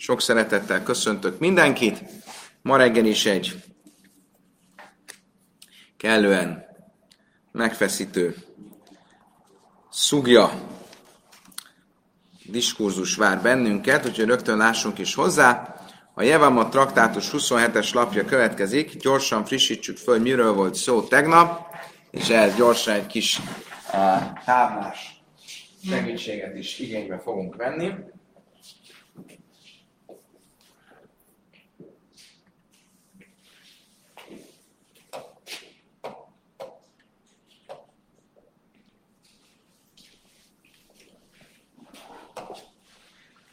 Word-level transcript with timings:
Sok 0.00 0.20
szeretettel 0.20 0.82
köszöntök 0.82 1.38
mindenkit. 1.38 2.02
Ma 2.62 2.76
reggel 2.76 3.04
is 3.04 3.26
egy 3.26 3.62
kellően 5.96 6.64
megfeszítő 7.52 8.36
szugja 9.90 10.50
diskurzus 12.44 13.14
vár 13.16 13.42
bennünket, 13.42 14.06
úgyhogy 14.06 14.26
rögtön 14.26 14.56
lássunk 14.56 14.98
is 14.98 15.14
hozzá. 15.14 15.74
A 16.14 16.22
Jevamot 16.22 16.70
traktátus 16.70 17.30
27-es 17.32 17.94
lapja 17.94 18.24
következik, 18.24 18.96
gyorsan 18.96 19.44
frissítsük 19.44 19.96
föl, 19.96 20.18
miről 20.18 20.52
volt 20.52 20.74
szó 20.74 21.02
tegnap, 21.02 21.74
és 22.10 22.28
ehhez 22.28 22.54
gyorsan 22.54 22.94
egy 22.94 23.06
kis 23.06 23.38
uh, 23.38 24.42
táblás 24.44 25.22
segítséget 25.88 26.56
is 26.56 26.78
igénybe 26.78 27.18
fogunk 27.18 27.56
venni. 27.56 27.90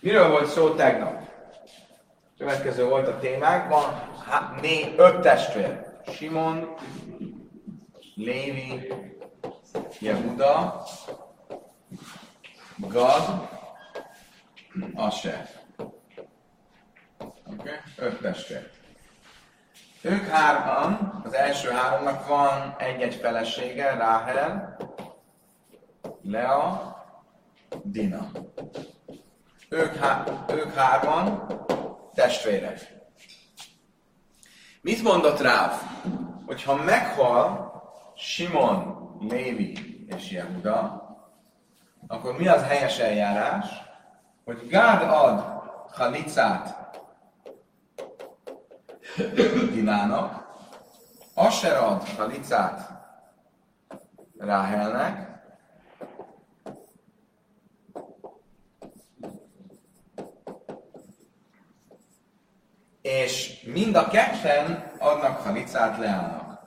Miről 0.06 0.30
volt 0.30 0.48
szó 0.48 0.74
tegnap? 0.74 1.22
Következő 2.38 2.86
volt 2.86 3.08
a 3.08 3.20
témák. 3.20 3.70
Van 3.70 4.10
né, 4.62 4.94
öt 4.98 5.20
testvér. 5.20 5.86
Simon, 6.12 6.74
Lévi, 8.16 8.94
Jehuda, 10.00 10.84
Gad, 12.78 13.50
Asher. 14.96 15.50
Oké? 15.78 15.94
Okay? 17.46 17.74
Öt 17.98 18.22
testvér. 18.22 18.70
Ők 20.02 20.28
hárman, 20.28 21.22
az 21.26 21.34
első 21.34 21.70
háromnak 21.70 22.28
van 22.28 22.76
egy-egy 22.78 23.16
felesége, 23.16 23.96
Ráhel, 23.96 24.78
Lea, 26.22 26.96
Dina. 27.84 28.32
Ők, 29.76 29.96
há- 29.96 30.52
ők 30.52 30.74
hárman 30.74 31.48
testvérek. 32.14 32.94
Mit 34.82 35.04
mondott 35.04 35.40
Ráv? 35.40 35.72
Hogyha 36.46 36.76
meghal 36.76 37.74
Simon, 38.16 39.10
Lévi 39.30 40.06
és 40.08 40.32
Jehuda, 40.32 41.04
akkor 42.08 42.38
mi 42.38 42.48
az 42.48 42.64
helyes 42.64 43.00
eljárás? 43.00 43.68
Hogy 44.46 44.68
Gád 44.68 45.02
ad 45.02 45.40
halicát 45.92 46.76
Dinának, 49.74 50.48
Asher 51.34 51.78
ad 51.84 52.08
halicát 52.08 52.90
Ráhelnek, 54.38 55.35
és 63.06 63.62
mind 63.64 63.96
a 63.96 64.08
ketten 64.08 64.92
adnak 65.00 65.42
halicát 65.42 65.98
Leának. 65.98 66.60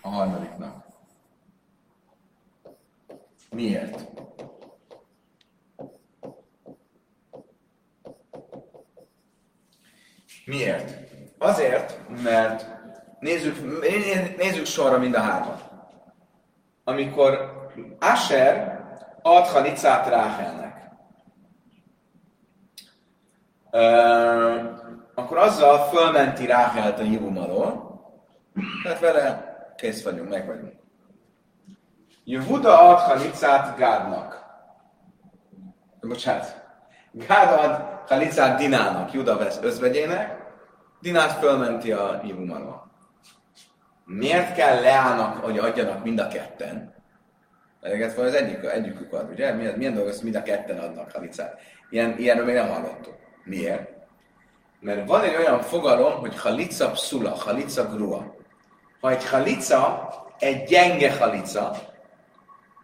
A 0.00 0.08
harmadiknak. 0.08 0.86
Miért? 3.50 4.04
Miért? 10.44 10.94
Azért, 11.38 12.00
mert 12.22 12.66
nézzük, 13.20 13.80
nézzük 14.36 14.66
sorra 14.66 14.98
mind 14.98 15.14
a 15.14 15.20
hármat. 15.20 15.70
Amikor 16.84 17.52
Asher 18.00 18.80
ad 19.22 19.46
halicát 19.46 20.08
Ráhelnek, 20.08 20.63
akkor 25.14 25.38
azzal 25.38 25.78
fölmenti 25.78 26.46
Ráhelt 26.46 26.98
a 26.98 27.02
hívum 27.02 27.38
alól, 27.38 27.92
tehát 28.82 29.00
vele 29.00 29.54
kész 29.76 30.02
vagyunk, 30.02 30.28
meg 30.28 30.46
vagyunk. 30.46 30.72
Jehuda 32.24 32.88
ad 32.88 32.98
halicát 32.98 33.76
Gádnak. 33.78 34.44
Bocsánat. 36.00 36.62
Gád 37.12 37.58
ad 37.60 37.80
halicát 38.06 38.58
Dinának, 38.58 39.12
Juda 39.12 39.36
vesz 39.36 39.58
özvegyének, 39.62 40.42
Dinát 41.00 41.32
fölmenti 41.32 41.92
a 41.92 42.20
hívum 42.22 42.52
alól. 42.52 42.90
Miért 44.04 44.54
kell 44.54 44.80
Leának, 44.80 45.44
hogy 45.44 45.58
adjanak 45.58 46.04
mind 46.04 46.18
a 46.18 46.28
ketten? 46.28 46.94
Eleget 47.80 48.14
van 48.14 48.24
az 48.24 48.34
egyik, 48.34 48.64
egyikük 48.64 49.12
ad, 49.12 49.30
ugye? 49.30 49.52
Milyen, 49.52 49.74
milyen 49.74 49.94
dolgok, 49.94 50.22
mind 50.22 50.34
a 50.34 50.42
ketten 50.42 50.78
adnak 50.78 51.12
halicát? 51.12 51.60
Ilyen, 51.90 52.18
ilyenről 52.18 52.44
még 52.44 52.54
nem 52.54 52.68
hallottuk. 52.68 53.23
Miért? 53.44 53.92
Mert 54.80 55.08
van 55.08 55.22
egy 55.22 55.36
olyan 55.36 55.60
fogalom, 55.60 56.20
hogy 56.20 56.38
halica 56.38 56.90
pszula, 56.90 57.34
halica 57.34 57.86
grua. 57.88 58.34
Ha 59.00 59.10
egy 59.10 59.28
halica 59.28 60.08
egy 60.38 60.64
gyenge 60.64 61.16
halica, 61.16 61.76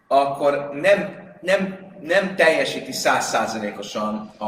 akkor 0.07 0.69
nem, 0.73 1.29
nem, 1.41 1.89
nem 1.99 2.35
teljesíti 2.35 2.91
százszázalékosan 2.91 4.31
a, 4.37 4.45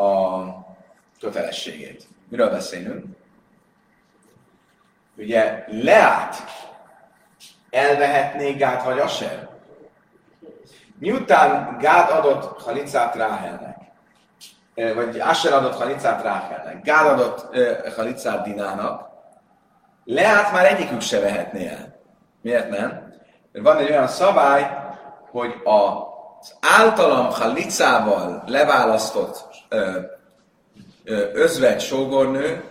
a 0.00 0.66
kötelességét. 1.20 2.06
Miről 2.28 2.50
beszélünk? 2.50 3.04
Ugye 5.16 5.64
Leát 5.68 6.36
elvehetné 7.70 8.52
Gád 8.52 8.84
vagy 8.84 8.98
Aser? 8.98 9.48
Miután 10.98 11.76
Gád 11.78 12.10
adott 12.10 12.62
Halicát 12.62 13.14
Ráhelnek, 13.14 13.73
vagy 14.74 15.20
Asher 15.20 15.52
adott 15.52 15.74
Halicát 15.74 16.22
Ráhelnek, 16.22 16.82
Gád 16.82 17.06
adott 17.06 17.56
Halicát 17.96 18.42
Dinának, 18.44 19.12
Leát 20.04 20.52
már 20.52 20.66
egyikük 20.66 21.00
se 21.00 21.20
vehetné 21.20 21.66
el. 21.68 21.94
Miért 22.42 22.68
nem? 22.68 23.12
Mert 23.52 23.64
van 23.64 23.76
egy 23.76 23.90
olyan 23.90 24.06
szabály, 24.06 24.76
hogy 25.30 25.54
az 25.64 26.54
általam 26.78 27.30
Halicával 27.30 28.42
leválasztott 28.46 29.48
özvegy 31.32 31.80
sógornő 31.80 32.64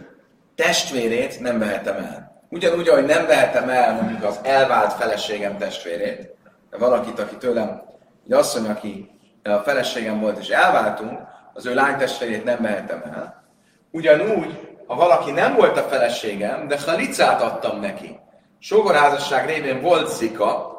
testvérét 0.55 1.39
nem 1.39 1.59
vehetem 1.59 1.95
el. 1.95 2.41
Ugyanúgy, 2.49 2.87
ahogy 2.87 3.05
nem 3.05 3.25
vehetem 3.25 3.69
el 3.69 3.93
mondjuk 3.93 4.23
az 4.23 4.39
elvált 4.43 4.93
feleségem 4.93 5.57
testvérét, 5.57 6.35
de 6.69 6.77
valakit, 6.77 7.19
aki 7.19 7.35
tőlem, 7.37 7.81
egy 8.25 8.33
asszony, 8.33 8.69
aki 8.69 9.19
a 9.43 9.57
feleségem 9.57 10.19
volt, 10.19 10.37
és 10.37 10.49
elváltunk, 10.49 11.19
az 11.53 11.65
ő 11.65 11.73
lánytestvérét 11.73 12.43
nem 12.43 12.57
mehetem 12.61 13.01
el. 13.13 13.43
Ugyanúgy, 13.91 14.77
ha 14.87 14.95
valaki 14.95 15.31
nem 15.31 15.55
volt 15.55 15.77
a 15.77 15.81
feleségem, 15.81 16.67
de 16.67 16.77
halicát 16.85 17.41
adtam 17.41 17.79
neki, 17.79 18.19
sógorházasság 18.59 19.45
révén 19.45 19.81
volt 19.81 20.15
zika, 20.15 20.71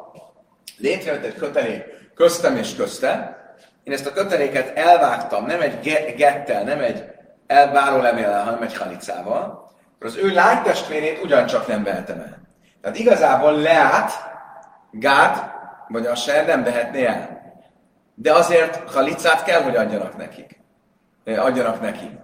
létrejött 0.77 1.23
egy 1.23 1.35
kötelék 1.35 1.83
köztem 2.15 2.57
és 2.57 2.75
közte, 2.75 3.37
én 3.83 3.93
ezt 3.93 4.05
a 4.05 4.13
köteléket 4.13 4.77
elvágtam, 4.77 5.45
nem 5.45 5.61
egy 5.61 6.15
gettel, 6.17 6.63
nem 6.63 6.79
egy 6.79 7.03
elváró 7.47 8.01
levéllel, 8.01 8.43
hanem 8.43 8.61
egy 8.61 8.77
halicával, 8.77 9.71
az 9.99 10.15
ő 10.15 10.33
lánytestvérét 10.33 11.23
ugyancsak 11.23 11.67
nem 11.67 11.83
vehetem 11.83 12.19
el. 12.19 12.37
Tehát 12.81 12.97
igazából 12.97 13.51
Leát, 13.51 14.11
Gád, 14.91 15.51
vagy 15.87 16.05
a 16.05 16.15
ser 16.15 16.45
nem 16.45 16.63
vehetné 16.63 17.05
el. 17.05 17.41
De 18.15 18.33
azért 18.33 18.89
halicát 18.89 19.43
kell, 19.43 19.61
hogy 19.61 19.75
adjanak 19.75 20.17
nekik 20.17 20.64
adjanak 21.25 21.81
neki. 21.81 22.19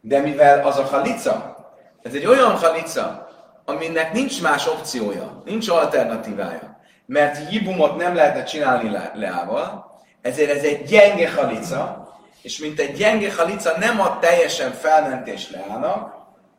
De 0.00 0.18
mivel 0.20 0.66
az 0.66 0.78
a 0.78 0.82
halica, 0.82 1.56
ez 2.02 2.14
egy 2.14 2.26
olyan 2.26 2.56
halica, 2.56 3.28
aminek 3.64 4.12
nincs 4.12 4.42
más 4.42 4.66
opciója, 4.66 5.42
nincs 5.44 5.68
alternatívája, 5.68 6.80
mert 7.06 7.48
hibumot 7.48 7.96
nem 7.96 8.14
lehetne 8.14 8.42
csinálni 8.42 8.90
le- 8.90 9.12
leával, 9.14 9.90
ezért 10.20 10.50
ez 10.50 10.62
egy 10.62 10.84
gyenge 10.84 11.32
halica, 11.32 12.08
és 12.42 12.58
mint 12.58 12.78
egy 12.80 12.92
gyenge 12.96 13.34
halica 13.34 13.78
nem 13.78 14.00
ad 14.00 14.18
teljesen 14.18 14.72
felmentést 14.72 15.50
leának, 15.50 16.14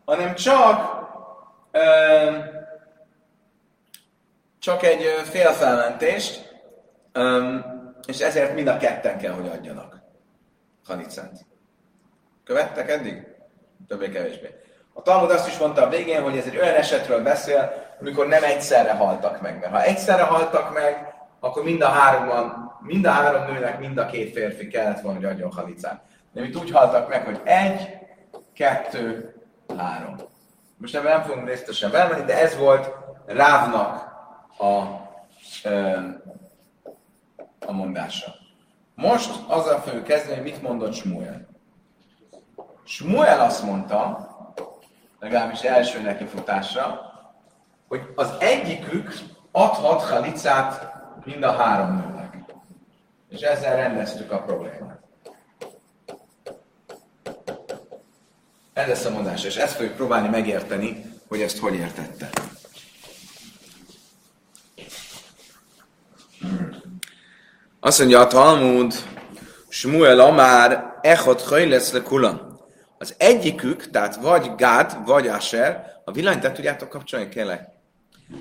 hanem 0.06 0.36
csak 0.36 1.02
ö, 1.72 1.82
csak 4.60 4.84
egy 4.84 5.04
fél 5.24 5.52
felmentést, 5.52 6.62
ö, 7.12 7.56
és 8.08 8.20
ezért 8.20 8.54
mind 8.54 8.68
a 8.68 8.78
ketten 8.78 9.18
kell, 9.18 9.34
hogy 9.34 9.48
adjanak 9.48 10.02
halicát. 10.86 11.46
Követtek 12.44 12.90
eddig? 12.90 13.28
Többé-kevésbé. 13.88 14.50
A 14.94 15.02
Talmud 15.02 15.32
azt 15.32 15.48
is 15.48 15.58
mondta 15.58 15.82
a 15.82 15.90
végén, 15.90 16.22
hogy 16.22 16.38
ez 16.38 16.46
egy 16.46 16.58
olyan 16.58 16.76
esetről 16.76 17.24
beszél, 17.24 17.74
amikor 18.00 18.28
nem 18.28 18.44
egyszerre 18.44 18.92
haltak 18.92 19.42
meg. 19.42 19.60
Mert 19.60 19.74
ha 19.74 19.84
egyszerre 19.84 20.24
haltak 20.24 20.74
meg, 20.74 21.14
akkor 21.40 21.64
mind 21.64 21.82
a 21.82 21.88
háromban 21.88 22.64
mind 22.84 23.06
a 23.06 23.12
három 23.12 23.54
nőnek, 23.54 23.80
mind 23.80 23.98
a 23.98 24.06
két 24.06 24.32
férfi 24.32 24.68
kellett 24.68 25.02
volna, 25.02 25.20
hogy 25.20 25.28
adjon 25.28 25.52
halicát. 25.52 26.02
De 26.32 26.44
itt 26.44 26.56
úgy 26.56 26.72
haltak 26.72 27.10
meg, 27.10 27.26
hogy 27.26 27.40
egy, 27.44 27.98
kettő, 28.54 29.36
három. 29.78 30.16
Most 30.78 30.96
ebben 30.96 31.12
nem 31.12 31.28
fogunk 31.28 31.48
részletesen 31.48 31.92
belmenni, 31.92 32.26
de 32.26 32.40
ez 32.40 32.58
volt 32.58 32.92
Rávnak 33.26 34.12
a, 34.58 34.66
a 37.66 37.72
mondása. 37.72 38.36
Most 38.96 39.32
azzal 39.48 39.80
fogjuk 39.80 40.04
kezdeni, 40.04 40.36
hogy 40.36 40.44
mit 40.44 40.62
mondott 40.62 40.94
Smuel. 40.94 41.48
Smuel 42.84 43.40
azt 43.40 43.64
mondta, 43.64 44.28
legalábbis 45.20 45.62
első 45.62 46.02
nekifutásra, 46.02 47.12
hogy 47.88 48.02
az 48.16 48.34
egyikük 48.40 49.14
adhat 49.52 50.02
halicát 50.02 50.94
mind 51.26 51.44
a 51.44 51.52
három 51.52 51.96
nőnek. 51.96 52.38
És 53.30 53.42
ezzel 53.42 53.76
rendeztük 53.76 54.32
a 54.32 54.42
problémát. 54.42 55.02
Ez 58.74 58.88
lesz 58.88 59.06
a 59.06 59.10
mondás, 59.10 59.44
és 59.44 59.56
ezt 59.56 59.76
fogjuk 59.76 59.96
próbálni 59.96 60.28
megérteni, 60.28 61.06
hogy 61.28 61.42
ezt 61.42 61.60
hogy 61.60 61.74
értette. 61.76 62.30
Azt 67.80 68.00
mondja 68.00 68.20
a 68.20 68.28
Talmud, 68.28 68.94
Smuel 69.70 70.20
Amár, 70.20 71.00
Echot 71.02 71.50
lesz 71.50 71.92
le 71.92 72.02
kulan. 72.02 72.53
Az 73.04 73.16
egyikük, 73.18 73.90
tehát 73.90 74.16
vagy 74.16 74.56
Gád, 74.56 75.06
vagy 75.06 75.28
Asher, 75.28 76.02
a 76.06 76.12
villanyt 76.12 76.54
tudjátok 76.54 76.90
kapcsolni, 76.90 77.30
kérlek? 77.30 77.68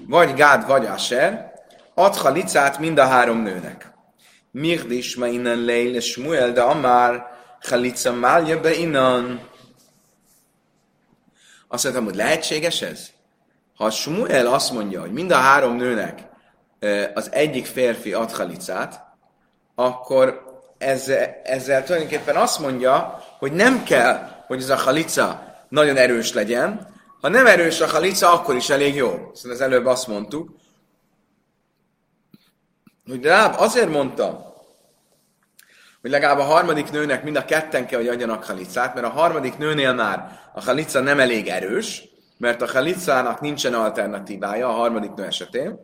Vagy 0.06 0.34
Gád, 0.34 0.66
vagy 0.66 0.86
Asher, 0.86 1.52
ad 1.94 2.14
halicát 2.14 2.78
mind 2.78 2.98
a 2.98 3.06
három 3.06 3.42
nőnek. 3.42 3.92
Mirdis 4.50 5.16
ma 5.16 5.26
innen 5.26 5.64
leil, 5.64 6.00
Smuel, 6.00 6.52
de 6.52 6.60
Amár, 6.60 7.26
halica 7.60 8.12
málja 8.12 8.60
be 8.60 8.74
innen. 8.74 9.40
Azt 11.68 11.84
mondtam, 11.84 12.04
hogy 12.04 12.16
lehetséges 12.16 12.82
ez? 12.82 13.08
Ha 13.76 13.90
Smuel 13.90 14.46
azt 14.46 14.72
mondja, 14.72 15.00
hogy 15.00 15.12
mind 15.12 15.30
a 15.30 15.36
három 15.36 15.76
nőnek 15.76 16.28
az 17.14 17.32
egyik 17.32 17.66
férfi 17.66 18.12
ad 18.12 18.30
halicát, 18.30 19.04
akkor 19.74 20.42
ezzel, 20.78 21.40
ezzel 21.44 21.84
tulajdonképpen 21.84 22.36
azt 22.36 22.58
mondja, 22.58 23.22
hogy 23.38 23.52
nem 23.52 23.82
kell, 23.82 24.40
hogy 24.52 24.62
ez 24.62 24.70
a 24.70 24.76
halica 24.76 25.56
nagyon 25.68 25.96
erős 25.96 26.32
legyen, 26.32 26.88
ha 27.20 27.28
nem 27.28 27.46
erős 27.46 27.80
a 27.80 27.86
halica, 27.86 28.32
akkor 28.32 28.54
is 28.54 28.70
elég 28.70 28.94
jó. 28.94 29.30
Szóval 29.34 29.52
az 29.52 29.60
előbb 29.60 29.86
azt 29.86 30.06
mondtuk, 30.06 30.50
hogy 33.06 33.24
Ráb 33.24 33.54
azért 33.56 33.90
mondta, 33.90 34.54
hogy 36.00 36.10
legalább 36.10 36.38
a 36.38 36.42
harmadik 36.42 36.90
nőnek 36.90 37.24
mind 37.24 37.36
a 37.36 37.44
ketten 37.44 37.86
kell, 37.86 37.98
hogy 37.98 38.08
adjanak 38.08 38.44
halicát, 38.44 38.94
mert 38.94 39.06
a 39.06 39.10
harmadik 39.10 39.56
nőnél 39.56 39.92
már 39.92 40.40
a 40.54 40.62
halica 40.62 41.00
nem 41.00 41.20
elég 41.20 41.48
erős, 41.48 42.02
mert 42.38 42.62
a 42.62 42.70
halicának 42.70 43.40
nincsen 43.40 43.74
alternatívája 43.74 44.68
a 44.68 44.72
harmadik 44.72 45.14
nő 45.14 45.24
esetén, 45.24 45.80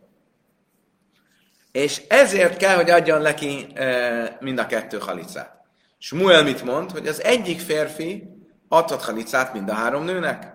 és 1.71 2.01
ezért 2.07 2.57
kell, 2.57 2.75
hogy 2.75 2.89
adjon 2.89 3.21
neki 3.21 3.67
e, 3.73 4.37
mind 4.39 4.59
a 4.59 4.65
kettő 4.65 4.97
halicát. 4.97 5.57
Smuel 5.97 6.43
mit 6.43 6.63
mond? 6.63 6.91
Hogy 6.91 7.07
az 7.07 7.23
egyik 7.23 7.59
férfi 7.59 8.38
adhat 8.69 9.03
halicát 9.03 9.53
mind 9.53 9.69
a 9.69 9.73
három 9.73 10.03
nőnek. 10.03 10.53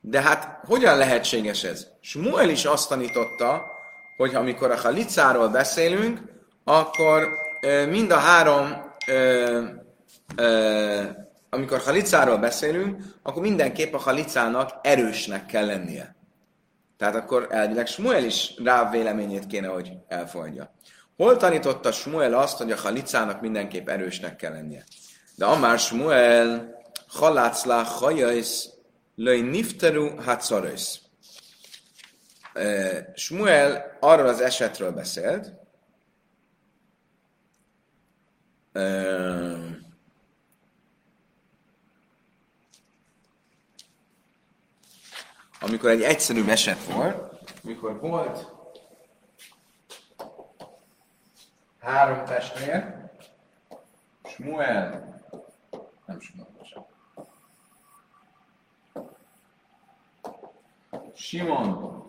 De 0.00 0.20
hát 0.20 0.60
hogyan 0.66 0.96
lehetséges 0.96 1.64
ez? 1.64 1.86
Smuel 2.00 2.48
is 2.48 2.64
azt 2.64 2.88
tanította, 2.88 3.62
hogy 4.16 4.34
amikor 4.34 4.70
a 4.70 4.76
halicáról 4.76 5.48
beszélünk, 5.48 6.20
akkor 6.64 7.28
mind 7.88 8.10
a 8.10 8.16
három, 8.16 8.86
amikor 11.50 11.80
halicáról 11.80 12.36
beszélünk, 12.36 13.02
akkor 13.22 13.42
mindenképp 13.42 13.94
a 13.94 13.98
halicának 13.98 14.70
erősnek 14.82 15.46
kell 15.46 15.66
lennie. 15.66 16.16
Tehát 16.96 17.14
akkor 17.14 17.46
elvileg 17.50 17.86
Smuel 17.86 18.24
is 18.24 18.54
rá 18.64 18.90
véleményét 18.90 19.46
kéne, 19.46 19.66
hogy 19.66 19.92
elfogadja. 20.08 20.74
Hol 21.16 21.36
tanította 21.36 21.92
Smuel 21.92 22.34
azt, 22.34 22.58
hogy 22.58 22.72
a 22.72 22.76
halicának 22.76 23.40
mindenképp 23.40 23.88
erősnek 23.88 24.36
kell 24.36 24.52
lennie? 24.52 24.84
De 25.34 25.44
amár 25.44 25.78
Smuel 25.78 26.76
haláclá 27.08 27.82
hajajsz 27.82 28.68
löj 29.14 29.40
nifteru 29.40 30.16
hatszarajsz. 30.16 31.00
Smuel 33.14 33.96
arról 34.00 34.26
az 34.26 34.40
esetről 34.40 34.92
beszélt, 34.92 35.52
amikor 45.60 45.90
egy 45.90 46.02
egyszerű 46.02 46.44
eset 46.48 46.84
volt, 46.84 47.32
amikor 47.64 48.00
volt 48.00 48.46
három 51.78 52.24
testvér, 52.24 53.10
Smuel, 54.24 55.20
nem 56.06 56.20
Smuel, 56.20 56.48
Simon, 61.18 62.04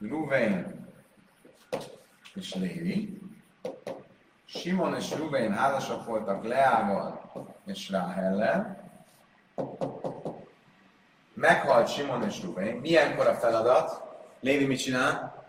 Ruvain 0.00 0.86
és 2.34 2.54
Lévi. 2.54 3.20
Simon 4.44 4.94
és 4.94 5.14
Ruvain 5.14 5.52
házasak 5.52 6.06
voltak 6.06 6.44
Leával 6.44 7.30
és 7.66 7.90
Ráhellel 7.90 8.84
meghalt 11.36 11.88
Simon 11.88 12.22
és 12.22 12.42
Rubén, 12.42 12.76
milyenkor 12.76 13.26
a 13.26 13.34
feladat? 13.34 14.02
Lévi 14.40 14.66
mit 14.66 14.78
csinál? 14.78 15.44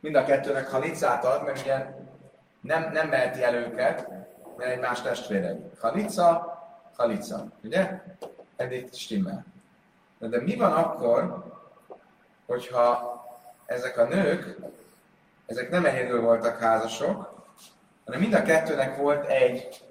Mind 0.00 0.14
a 0.14 0.24
kettőnek 0.24 0.70
halicát 0.70 1.24
ad, 1.24 1.44
mert 1.44 1.60
ugye 1.60 1.86
nem, 2.60 2.92
nem 2.92 3.08
meheti 3.08 3.42
el 3.42 3.54
őket, 3.54 4.08
mert 4.56 4.70
egymás 4.70 5.02
testvérek. 5.02 5.80
Halica, 5.80 6.55
halica, 6.96 7.46
ugye? 7.64 8.02
Eddig 8.56 8.88
stimmel. 8.92 9.44
De, 10.18 10.28
de 10.28 10.40
mi 10.40 10.56
van 10.56 10.72
akkor, 10.72 11.44
hogyha 12.46 13.14
ezek 13.66 13.98
a 13.98 14.04
nők, 14.04 14.56
ezek 15.46 15.70
nem 15.70 15.84
egyedül 15.84 16.20
voltak 16.20 16.58
házasok, 16.58 17.44
hanem 18.04 18.20
mind 18.20 18.34
a 18.34 18.42
kettőnek 18.42 18.96
volt 18.96 19.26
egy 19.26 19.84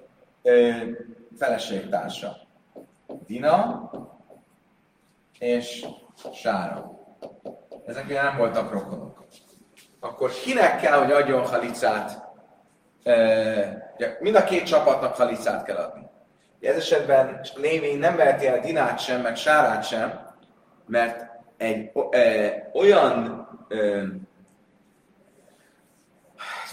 feleségtársa. 1.38 2.36
Dina 3.26 3.90
és 5.38 5.86
Sára. 6.32 6.98
Ezek 7.86 8.04
ugye 8.04 8.22
nem 8.22 8.36
voltak 8.36 8.72
rokonok. 8.72 9.24
Akkor 10.00 10.30
kinek 10.30 10.80
kell, 10.80 10.98
hogy 10.98 11.12
adjon 11.12 11.46
halicát? 11.46 12.24
Mind 14.20 14.34
a 14.34 14.44
két 14.44 14.66
csapatnak 14.66 15.14
halicát 15.14 15.64
kell 15.64 15.76
adni. 15.76 16.05
Ez 16.66 16.76
esetben 16.76 17.40
Lévi 17.54 17.94
nem 17.94 18.16
veheti 18.16 18.46
el 18.46 18.60
Dinát 18.60 18.98
sem, 18.98 19.20
meg 19.20 19.36
Sárát 19.36 19.86
sem, 19.86 20.20
mert 20.86 21.26
egy 21.56 21.90
ö, 22.10 22.46
olyan 22.72 23.48
ö, 23.68 24.02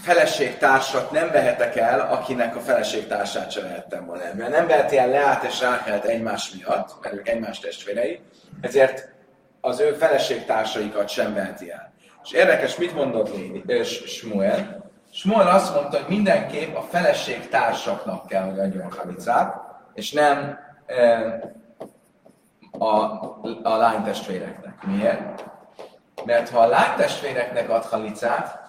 feleségtársat 0.03 1.11
nem 1.11 1.31
vehetek 1.31 1.75
el, 1.75 1.99
akinek 1.99 2.55
a 2.55 2.59
feleségtársát 2.59 3.51
sem 3.51 3.63
vehettem 3.63 4.05
volna 4.05 4.23
el. 4.23 4.35
Mert 4.35 4.51
nem 4.51 4.67
veheti 4.67 4.97
el 4.97 5.09
Leát 5.09 5.43
és 5.43 5.61
Ráhelt 5.61 6.05
egymás 6.05 6.51
miatt, 6.51 6.97
mert 7.01 7.15
ők 7.15 7.27
egymás 7.27 7.59
testvérei, 7.59 8.19
ezért 8.61 9.11
az 9.61 9.79
ő 9.79 9.91
feleségtársaikat 9.91 11.09
sem 11.09 11.33
veheti 11.33 11.71
el. 11.71 11.93
És 12.23 12.31
érdekes, 12.31 12.77
mit 12.77 12.95
mondott 12.95 13.35
Lévi, 13.35 13.83
Smuel? 13.83 14.91
Smuel 15.11 15.47
azt 15.47 15.73
mondta, 15.73 15.97
hogy 15.97 16.07
mindenképp 16.07 16.75
a 16.75 16.81
feleségtársaknak 16.81 18.27
kell, 18.27 18.43
hogy 18.43 18.59
adjon 18.59 18.91
halicát, 18.91 19.62
és 19.93 20.11
nem 20.11 20.59
a, 22.71 22.93
a 23.63 23.75
lánytestvéreknek. 23.77 24.83
Miért? 24.85 25.45
Mert 26.25 26.49
ha 26.49 26.59
a 26.59 26.67
lánytestvéreknek 26.67 27.69
ad 27.69 27.83
halicát, 27.83 28.59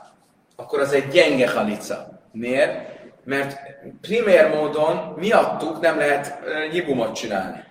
akkor 0.56 0.80
az 0.80 0.92
egy 0.92 1.08
gyenge 1.08 1.50
halica. 1.50 2.20
Miért? 2.32 2.92
Mert 3.24 3.58
primér 4.00 4.54
módon 4.54 4.96
miattuk 5.16 5.80
nem 5.80 5.98
lehet 5.98 6.38
nyibumot 6.72 7.14
csinálni. 7.14 7.64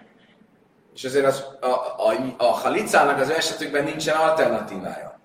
És 0.93 1.03
azért 1.03 1.25
az, 1.25 1.45
a, 1.61 1.67
a, 1.67 2.13
a 2.37 2.45
halicának 2.45 3.19
az 3.19 3.29
esetükben 3.29 3.83
nincsen 3.83 4.15
alternatívája. 4.15 5.19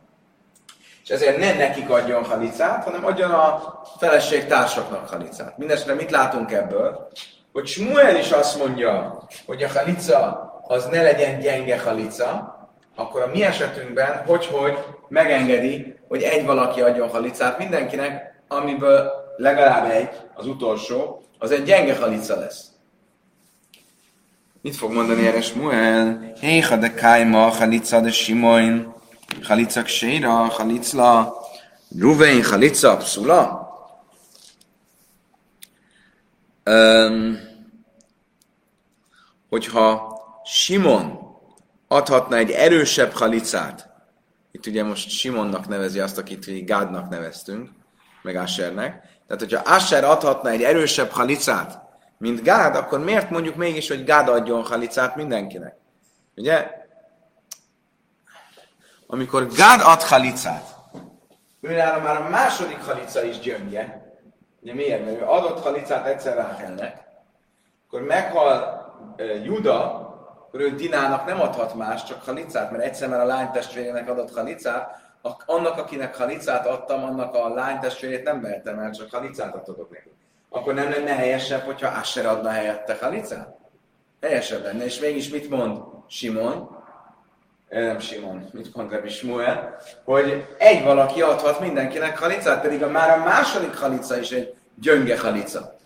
És 1.02 1.10
ezért 1.10 1.38
nem 1.38 1.56
nekik 1.56 1.90
adjon 1.90 2.24
halicát, 2.24 2.84
hanem 2.84 3.04
adjon 3.04 3.30
a 3.30 3.80
feleség 3.98 4.46
társaknak 4.46 5.08
halicát. 5.08 5.58
Mindenesetre 5.58 5.94
mit 5.94 6.10
látunk 6.10 6.52
ebből? 6.52 7.08
Hogy 7.58 7.66
Smuel 7.66 8.16
is 8.16 8.30
azt 8.30 8.58
mondja, 8.58 9.22
hogy 9.46 9.62
a 9.62 9.68
halica 9.68 10.50
az 10.66 10.84
ne 10.84 11.02
legyen 11.02 11.40
gyenge 11.40 11.80
halica, 11.80 12.56
akkor 12.96 13.22
a 13.22 13.26
mi 13.26 13.42
esetünkben, 13.42 14.22
hogy, 14.26 14.46
hogy 14.46 14.78
megengedi, 15.08 15.94
hogy 16.08 16.22
egy 16.22 16.44
valaki 16.44 16.80
adjon 16.80 17.08
halicát 17.08 17.58
mindenkinek, 17.58 18.42
amiből 18.48 19.10
legalább 19.36 19.90
egy, 19.90 20.08
az 20.34 20.46
utolsó, 20.46 21.22
az 21.38 21.50
egy 21.50 21.62
gyenge 21.62 21.96
halica 21.96 22.36
lesz. 22.38 22.64
Mit 24.62 24.76
fog 24.76 24.92
mondani 24.92 25.26
erre 25.26 25.40
Smuel? 25.40 26.32
Héha 26.40 26.76
de 26.76 26.94
kájma, 26.94 27.48
halica 27.48 28.00
de 28.00 28.10
simoin, 28.10 28.94
halica 29.42 29.82
kséra, 29.82 30.30
halicla, 30.30 31.34
ruvein, 31.98 32.44
halica, 32.44 32.96
pszula. 32.96 33.66
Um, 36.64 37.47
hogyha 39.48 40.18
Simon 40.44 41.18
adhatna 41.88 42.36
egy 42.36 42.50
erősebb 42.50 43.12
halicát, 43.12 43.90
itt 44.50 44.66
ugye 44.66 44.84
most 44.84 45.10
Simonnak 45.10 45.68
nevezi 45.68 46.00
azt, 46.00 46.18
akit 46.18 46.64
Gádnak 46.66 47.08
neveztünk, 47.08 47.70
meg 48.22 48.36
Ashernek, 48.36 49.02
tehát 49.26 49.42
hogyha 49.42 49.74
Asher 49.74 50.04
adhatna 50.04 50.50
egy 50.50 50.62
erősebb 50.62 51.10
halicát, 51.10 51.80
mint 52.18 52.42
Gád, 52.42 52.76
akkor 52.76 53.04
miért 53.04 53.30
mondjuk 53.30 53.56
mégis, 53.56 53.88
hogy 53.88 54.04
Gád 54.04 54.28
adjon 54.28 54.64
halicát 54.64 55.16
mindenkinek? 55.16 55.76
Ugye? 56.36 56.70
Amikor 59.06 59.46
Gád 59.46 59.80
ad 59.80 60.02
halicát, 60.02 60.76
őnára 61.60 62.02
már 62.02 62.16
a 62.16 62.28
második 62.28 62.84
halica 62.84 63.24
is 63.24 63.38
gyöngye. 63.38 64.06
Ugye 64.60 64.74
miért? 64.74 65.04
Mert 65.04 65.20
ő 65.20 65.24
adott 65.24 65.62
halicát 65.62 66.06
egyszer 66.06 66.36
Rákelnek, 66.36 67.04
akkor 67.86 68.02
meghal 68.02 68.87
Juda, 69.44 70.06
ő 70.52 70.74
Dinának 70.74 71.26
nem 71.26 71.40
adhat 71.40 71.74
más, 71.74 72.04
csak 72.04 72.22
halicát, 72.24 72.70
mert 72.70 72.84
egyszer 72.84 73.08
már 73.08 73.20
a 73.20 73.24
lány 73.24 73.50
testvérének 73.50 74.08
adott 74.10 74.34
halicát, 74.34 75.06
annak, 75.46 75.78
akinek 75.78 76.16
halicát 76.16 76.66
adtam, 76.66 77.02
annak 77.02 77.34
a 77.34 77.48
lány 77.48 77.78
testvérét 77.78 78.24
nem 78.24 78.40
vehetem 78.40 78.78
el, 78.78 78.90
csak 78.90 79.10
halicát 79.10 79.54
adok 79.68 79.90
neki. 79.90 80.10
Akkor 80.50 80.74
nem 80.74 80.90
lenne 80.90 81.14
helyesebb, 81.14 81.60
hogyha 81.60 81.98
Asher 81.98 82.26
adna 82.26 82.50
helyette 82.50 82.96
halicát? 83.00 83.56
Helyesebb 84.20 84.62
lenne, 84.62 84.84
és 84.84 85.00
mégis 85.00 85.28
mit 85.28 85.50
mond 85.50 85.78
Simon? 86.06 86.76
Nem 87.68 87.98
Simon, 87.98 88.48
mit 88.52 88.74
mond 88.74 88.92
Rabbi 88.92 89.08
Shmuel? 89.08 89.76
Hogy 90.04 90.46
egy 90.58 90.84
valaki 90.84 91.22
adhat 91.22 91.60
mindenkinek 91.60 92.18
halicát, 92.18 92.60
pedig 92.60 92.82
a 92.82 92.88
már 92.88 93.18
a 93.18 93.24
második 93.24 93.76
halica 93.76 94.18
is 94.18 94.30
egy 94.30 94.54
gyönge 94.74 95.20
halica. 95.20 95.76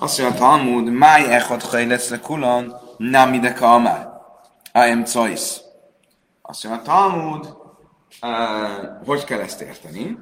Azt 0.00 0.18
mondja, 0.18 0.38
Talmud, 0.38 0.90
máj 0.90 1.34
echad 1.34 1.62
lesz 1.72 2.10
le 2.10 2.18
kulan, 2.18 2.80
nem 2.96 3.32
ide 3.32 3.52
kamár. 3.52 4.08
Am 4.72 5.04
choice. 5.04 5.60
Azt 6.42 6.64
mondja, 6.64 6.82
Talmud, 6.82 7.56
uh, 8.22 9.06
hogy 9.06 9.24
kell 9.24 9.40
ezt 9.40 9.60
érteni? 9.60 10.18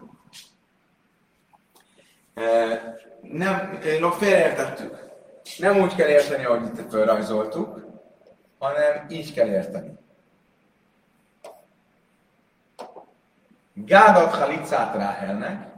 Uh, 2.37 2.73
nem, 3.21 3.79
no, 4.01 4.11
félreértettük. 4.11 4.99
Nem 5.59 5.81
úgy 5.81 5.95
kell 5.95 6.09
érteni, 6.09 6.45
ahogy 6.45 6.65
itt 6.65 6.91
felrajzoltuk, 6.91 7.81
hanem 8.59 9.07
így 9.09 9.35
kell 9.35 9.49
érteni. 9.49 9.99
Gád 13.75 14.17
ad 14.17 14.35
halicát 14.35 14.95
Ráhelnek, 14.95 15.69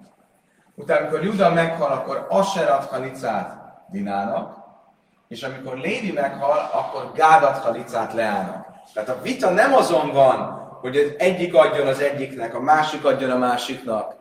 utána, 0.75 1.01
amikor 1.01 1.25
Juda 1.25 1.53
meghal, 1.53 1.93
akkor 1.93 2.27
Asher 2.31 2.71
ad 2.71 2.85
halicát 2.85 3.68
Dinának, 3.91 4.57
és 5.29 5.43
amikor 5.43 5.77
Lévi 5.77 6.13
meghal, 6.13 6.71
akkor 6.73 7.13
Gád 7.15 7.43
ad 7.43 7.57
halicát 7.57 8.13
Leának. 8.13 8.67
Tehát 8.95 9.09
a 9.09 9.23
vita 9.23 9.51
nem 9.51 9.75
azon 9.75 10.13
van, 10.13 10.67
hogy 10.81 10.97
az 10.97 11.13
egyik 11.19 11.55
adjon 11.55 11.87
az 11.87 12.01
egyiknek, 12.01 12.55
a 12.55 12.61
másik 12.61 13.05
adjon 13.05 13.31
a 13.31 13.39
másiknak, 13.39 14.15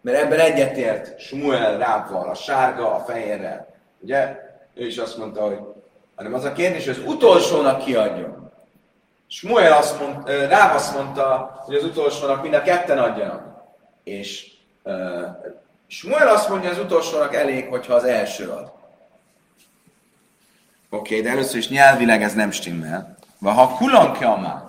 mert 0.00 0.18
ebben 0.18 0.38
egyetért 0.38 1.20
Smuel 1.20 1.78
Rábval, 1.78 2.28
a 2.28 2.34
sárga 2.34 2.94
a 2.94 2.98
fehérrel. 2.98 3.66
Ugye? 4.00 4.36
Ő 4.74 4.86
is 4.86 4.98
azt 4.98 5.18
mondta, 5.18 5.42
hogy 5.42 5.58
hanem 6.14 6.34
az 6.34 6.44
a 6.44 6.52
kérdés, 6.52 6.86
hogy 6.86 6.96
az 6.98 7.12
utolsónak 7.12 7.84
kiadjon. 7.84 8.50
Smuel 9.26 9.72
azt 9.72 10.00
mondta, 10.00 10.46
Ráb 10.48 10.74
azt 10.74 10.94
mondta, 10.94 11.60
hogy 11.64 11.74
az 11.74 11.84
utolsónak 11.84 12.42
mind 12.42 12.54
a 12.54 12.62
ketten 12.62 12.98
adjanak. 12.98 13.42
És 14.04 14.46
uh, 14.82 15.22
Smuel 15.86 16.28
azt 16.28 16.48
mondja, 16.48 16.68
hogy 16.68 16.78
az 16.78 16.84
utolsónak 16.84 17.34
elég, 17.34 17.68
hogyha 17.68 17.94
az 17.94 18.04
első 18.04 18.50
ad. 18.50 18.72
Oké, 20.94 20.98
okay, 20.98 21.20
de 21.20 21.30
először 21.30 21.58
is 21.58 21.68
nyelvileg 21.68 22.22
ez 22.22 22.34
nem 22.34 22.50
stimmel. 22.50 23.14
Vagy 23.38 23.54
ha 23.54 23.76
kulanke 23.76 24.26
a 24.26 24.40
már, 24.40 24.62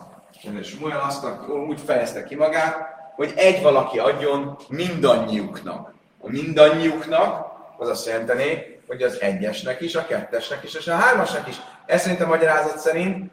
és 0.59 0.75
Muel 0.75 0.99
azt 0.99 1.25
úgy 1.67 1.79
fejezte 1.85 2.23
ki 2.23 2.35
magát, 2.35 2.77
hogy 3.15 3.33
egy 3.35 3.61
valaki 3.61 3.99
adjon 3.99 4.57
mindannyiuknak. 4.69 5.93
A 6.21 6.29
mindannyiuknak 6.29 7.51
az 7.77 7.89
azt 7.89 8.05
jelenteni, 8.05 8.79
hogy 8.87 9.01
az 9.01 9.21
egyesnek 9.21 9.81
is, 9.81 9.95
a 9.95 10.05
kettesnek 10.05 10.63
is, 10.63 10.73
és 10.73 10.87
a 10.87 10.95
hármasnak 10.95 11.47
is. 11.47 11.55
Ez 11.85 12.01
szerint 12.01 12.21
a 12.21 12.27
magyarázat 12.27 12.77
szerint 12.77 13.31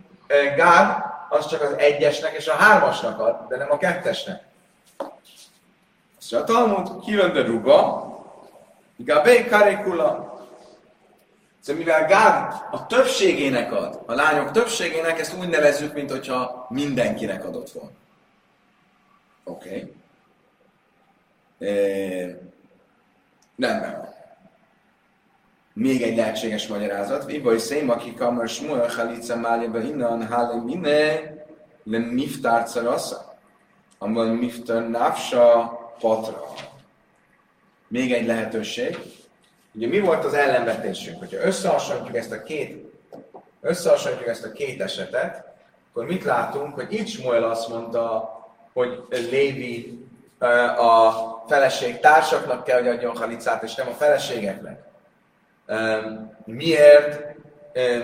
Gád 0.56 1.02
az 1.28 1.46
csak 1.46 1.62
az 1.62 1.74
egyesnek 1.78 2.32
és 2.36 2.48
a 2.48 2.54
hármasnak 2.54 3.20
ad, 3.20 3.48
de 3.48 3.56
nem 3.56 3.70
a 3.70 3.78
kettesnek. 3.78 4.42
Azt 6.18 6.32
a 6.32 6.44
Talmud, 6.44 7.04
kivende 7.04 7.42
ruba, 7.42 8.08
Gabé 8.96 9.44
karikula, 9.44 10.29
Szóval 11.60 11.82
mivel 11.82 12.06
Gád 12.06 12.54
a 12.70 12.86
többségének 12.86 13.72
ad, 13.72 14.02
a 14.06 14.14
lányok 14.14 14.50
többségének, 14.50 15.18
ezt 15.18 15.38
úgy 15.38 15.48
nevezzük, 15.48 15.94
mint 15.94 16.10
hogyha 16.10 16.66
mindenkinek 16.68 17.44
adott 17.44 17.70
volna. 17.70 17.90
Oké. 19.44 19.68
Okay. 19.68 19.94
E, 21.58 22.38
rendben. 23.58 24.14
Még 25.72 26.02
egy 26.02 26.16
lehetséges 26.16 26.66
magyarázat. 26.66 27.24
Vibai 27.24 27.58
szém, 27.58 27.90
aki 27.90 28.14
kamar 28.14 28.48
smuel 28.48 28.88
halica 28.88 29.36
málébe 29.36 29.82
innen, 29.82 30.28
hálem 30.28 30.68
inne, 30.68 31.20
le 31.84 31.98
miftár 31.98 32.68
carasza. 32.68 33.38
Amal 33.98 34.26
miftar 34.26 34.88
nafsa 34.88 35.78
patra. 35.98 36.52
Még 37.88 38.12
egy 38.12 38.26
lehetőség 38.26 38.98
Ugye 39.80 39.88
mi 39.88 40.00
volt 40.00 40.24
az 40.24 40.34
ellenvetésünk? 40.34 41.18
Hogyha 41.18 41.40
összehasonlítjuk 41.40 42.16
ezt 42.16 42.32
a 42.32 42.42
két, 42.42 42.92
összehasonlítjuk 43.60 44.28
ezt 44.28 44.44
a 44.44 44.52
két 44.52 44.82
esetet, 44.82 45.44
akkor 45.90 46.06
mit 46.06 46.24
látunk, 46.24 46.74
hogy 46.74 46.92
itt 46.92 47.06
Smuel 47.06 47.44
azt 47.44 47.68
mondta, 47.68 48.30
hogy 48.72 49.04
Lévi 49.10 50.04
a 50.76 51.12
feleség 51.48 52.00
társaknak 52.00 52.64
kell, 52.64 52.78
hogy 52.78 52.88
adjon 52.88 53.16
halicát, 53.16 53.62
és 53.62 53.74
nem 53.74 53.88
a 53.88 53.92
feleségeknek. 53.92 54.82
Miért? 56.44 57.36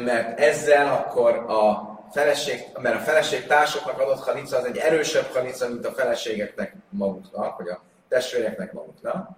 Mert 0.05 0.41
ezzel 0.41 0.93
akkor 0.93 1.35
a 1.37 1.95
feleség, 2.13 2.65
mert 2.79 2.97
a 2.97 3.05
feleség 3.05 3.47
társaknak 3.47 4.01
adott 4.01 4.25
halica 4.25 4.57
az 4.57 4.65
egy 4.65 4.77
erősebb 4.77 5.27
halica, 5.33 5.69
mint 5.69 5.87
a 5.87 5.93
feleségeknek 5.93 6.75
maguknak, 6.89 7.57
vagy 7.57 7.69
a 7.69 7.81
testvéreknek 8.09 8.73
maguknak 8.73 9.29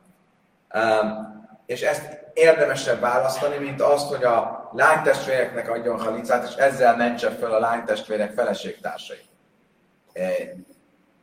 és 1.68 1.82
ezt 1.82 2.18
érdemesebb 2.32 3.00
választani, 3.00 3.56
mint 3.56 3.80
azt, 3.80 4.08
hogy 4.08 4.24
a 4.24 4.70
lánytestvéreknek 4.72 5.70
adjon 5.70 6.00
halicát, 6.00 6.48
és 6.48 6.54
ezzel 6.54 6.96
mentse 6.96 7.30
fel 7.30 7.52
a 7.52 7.58
lánytestvérek 7.58 8.32
feleségtársai. 8.32 9.20
E, 10.12 10.28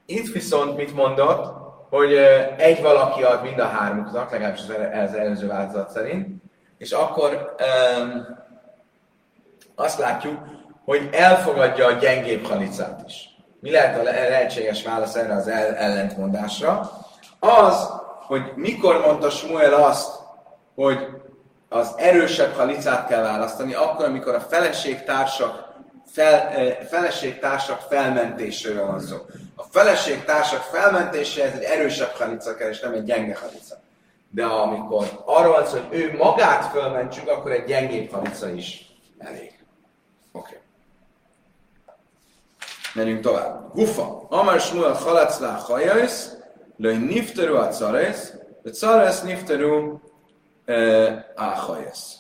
itt 0.06 0.34
viszont 0.34 0.78
mit 0.78 0.94
mondott, 0.94 1.54
hogy 1.90 2.14
egy 2.58 2.82
valaki 2.82 3.24
ad 3.24 3.42
mind 3.42 3.60
a 3.60 3.68
hármuknak, 3.68 4.32
legalábbis 4.32 4.62
az 4.62 5.14
előző 5.14 5.48
változat 5.48 5.90
szerint, 5.90 6.28
és 6.78 6.92
akkor 6.92 7.56
um, 8.00 8.25
azt 9.75 10.00
látjuk, 10.00 10.40
hogy 10.84 11.10
elfogadja 11.12 11.86
a 11.86 11.92
gyengébb 11.92 12.46
halicát 12.46 13.04
is. 13.08 13.30
Mi 13.60 13.72
lehet 13.72 14.00
a 14.00 14.04
lehetséges 14.04 14.84
válasz 14.84 15.16
erre 15.16 15.34
az 15.34 15.48
ellentmondásra? 15.48 16.92
Az, 17.40 17.90
hogy 18.28 18.52
mikor 18.56 19.00
mondta 19.06 19.30
Smuel 19.30 19.74
azt, 19.74 20.24
hogy 20.75 21.08
az 21.70 21.94
erősebb 21.98 22.53
halicát 22.53 23.08
kell 23.08 23.22
választani, 23.22 23.74
akkor, 23.74 24.05
amikor 24.05 24.36
a 24.36 24.39
feleségtársak, 24.39 25.74
fel, 26.05 26.51
feleségtársak 26.89 27.79
felmentésről 27.79 28.86
van 28.86 29.00
szó. 29.00 29.15
A 29.55 29.63
feleségtársak 29.63 30.62
felmentése 30.62 31.44
ez 31.44 31.53
egy 31.53 31.63
erősebb 31.63 32.12
halica 32.12 32.55
kell, 32.55 32.70
és 32.70 32.79
nem 32.79 32.94
egy 32.94 33.03
gyenge 33.03 33.38
halica. 33.41 33.75
De 34.29 34.46
amikor 34.46 35.05
arról 35.25 35.53
van 35.53 35.65
szó, 35.65 35.77
hogy 35.88 36.00
ő 36.00 36.17
magát 36.17 36.65
fölmentsük, 36.65 37.29
akkor 37.29 37.51
egy 37.51 37.65
gyengébb 37.65 38.12
halica 38.12 38.50
is 38.50 38.86
elég. 39.17 39.65
Oké. 40.32 40.48
Okay. 40.48 40.58
Menjünk 42.94 43.22
tovább. 43.22 43.74
Gufa. 43.74 44.25
Amar 44.29 44.60
Shmuel 44.60 44.94
halaclá 44.94 45.51
hajajsz, 45.51 46.36
löj 46.77 46.98
nifteru 46.98 47.55
a 47.55 47.67
carajsz, 47.67 48.34
de 48.63 48.72
carajsz 48.72 49.22
nifteru 49.22 50.00
Áhajesz. 51.36 52.19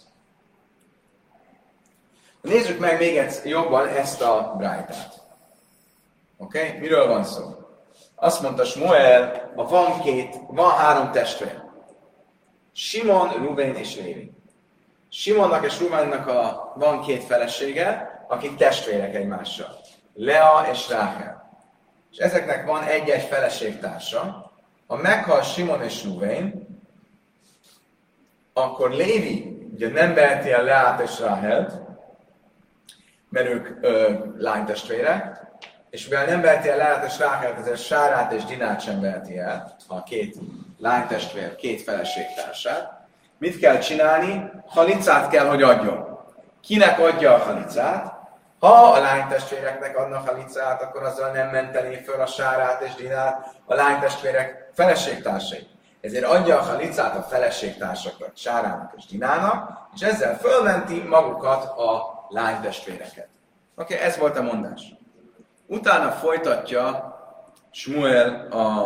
Nézzük 2.41 2.79
meg 2.79 2.99
még 2.99 3.17
egy 3.17 3.41
jobban 3.43 3.87
ezt 3.87 4.21
a 4.21 4.53
brájtát. 4.57 5.21
Oké? 6.37 6.67
Okay? 6.67 6.79
Miről 6.79 7.07
van 7.07 7.23
szó? 7.23 7.55
Azt 8.15 8.41
mondta 8.41 8.65
Smuel, 8.65 9.51
a 9.55 9.67
van 9.67 10.01
két, 10.01 10.35
van 10.47 10.71
három 10.71 11.11
testvér. 11.11 11.63
Simon, 12.73 13.29
Ruben 13.29 13.75
és 13.75 13.95
Lévi. 13.95 14.31
Simonnak 15.09 15.65
és 15.65 15.79
Rubennak 15.79 16.27
a, 16.27 16.73
van 16.75 17.01
két 17.01 17.23
felesége, 17.23 18.09
akik 18.27 18.55
testvérek 18.55 19.15
egymással. 19.15 19.79
Lea 20.13 20.67
és 20.71 20.89
Ráhel. 20.89 21.59
És 22.11 22.17
ezeknek 22.17 22.65
van 22.65 22.83
egy-egy 22.83 23.23
feleségtársa. 23.23 24.51
Ha 24.87 24.95
meghal 24.95 25.41
Simon 25.41 25.81
és 25.81 26.03
Ruben, 26.03 26.64
akkor 28.57 28.89
Lévi 28.89 29.69
ugye 29.73 29.89
nem 29.89 30.13
veheti 30.13 30.51
el 30.51 30.63
Leát 30.63 30.99
és 31.01 31.19
Ráhelt, 31.19 31.73
mert 33.29 33.47
ők 33.47 33.67
ö, 33.81 34.13
lánytestvérek, 34.37 35.41
és 35.89 36.07
mivel 36.07 36.25
nem 36.25 36.41
veheti 36.41 36.69
el 36.69 36.77
Leát 36.77 37.05
és 37.05 37.19
Ráhelt, 37.19 37.57
ezért 37.57 37.83
Sárát 37.83 38.31
és 38.31 38.43
Dinát 38.43 38.81
sem 38.81 39.01
veheti 39.01 39.37
el, 39.37 39.75
a 39.87 40.03
két 40.03 40.37
lánytestvér, 40.79 41.55
két 41.55 41.81
feleségtársát. 41.81 43.07
Mit 43.37 43.59
kell 43.59 43.77
csinálni? 43.77 44.51
Halicát 44.67 45.29
kell, 45.29 45.45
hogy 45.47 45.61
adjon. 45.61 46.19
Kinek 46.61 46.99
adja 46.99 47.33
a 47.33 47.37
halicát? 47.37 48.13
Ha 48.59 48.91
a 48.91 48.99
lánytestvéreknek 48.99 49.97
adnak 49.97 50.29
halicát, 50.29 50.81
akkor 50.81 51.03
azzal 51.03 51.31
nem 51.31 51.49
menteni 51.49 52.03
föl 52.03 52.21
a 52.21 52.25
Sárát 52.25 52.81
és 52.81 52.93
Dinát, 52.93 53.55
a 53.65 53.73
lánytestvérek 53.73 54.69
feleségtársai. 54.73 55.67
Ezért 56.05 56.25
adja 56.25 56.59
a 56.59 56.63
halicát 56.63 57.15
a 57.15 57.21
feleségtársaknak, 57.21 58.31
Sárának 58.35 58.93
és 58.97 59.05
Dinának, 59.05 59.87
és 59.95 60.01
ezzel 60.01 60.37
fölmenti 60.37 61.01
magukat 61.01 61.63
a 61.77 62.25
lánytestvéreket. 62.29 63.27
Oké, 63.75 63.93
okay, 63.93 64.05
ez 64.05 64.17
volt 64.17 64.37
a 64.37 64.41
mondás. 64.41 64.93
Utána 65.65 66.11
folytatja 66.11 67.13
Smuel 67.71 68.47
a, 68.51 68.85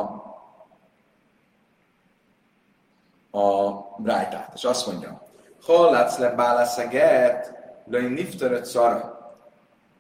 a 3.39 3.69
Brájtát, 3.97 4.51
és 4.55 4.63
azt 4.63 4.87
mondja, 4.87 5.21
hol 5.65 5.91
látsz 5.91 6.17
le 6.17 6.29
bálaszeget, 6.29 7.53
löj 7.85 8.07
nifteröt 8.07 8.65
szara. 8.65 9.33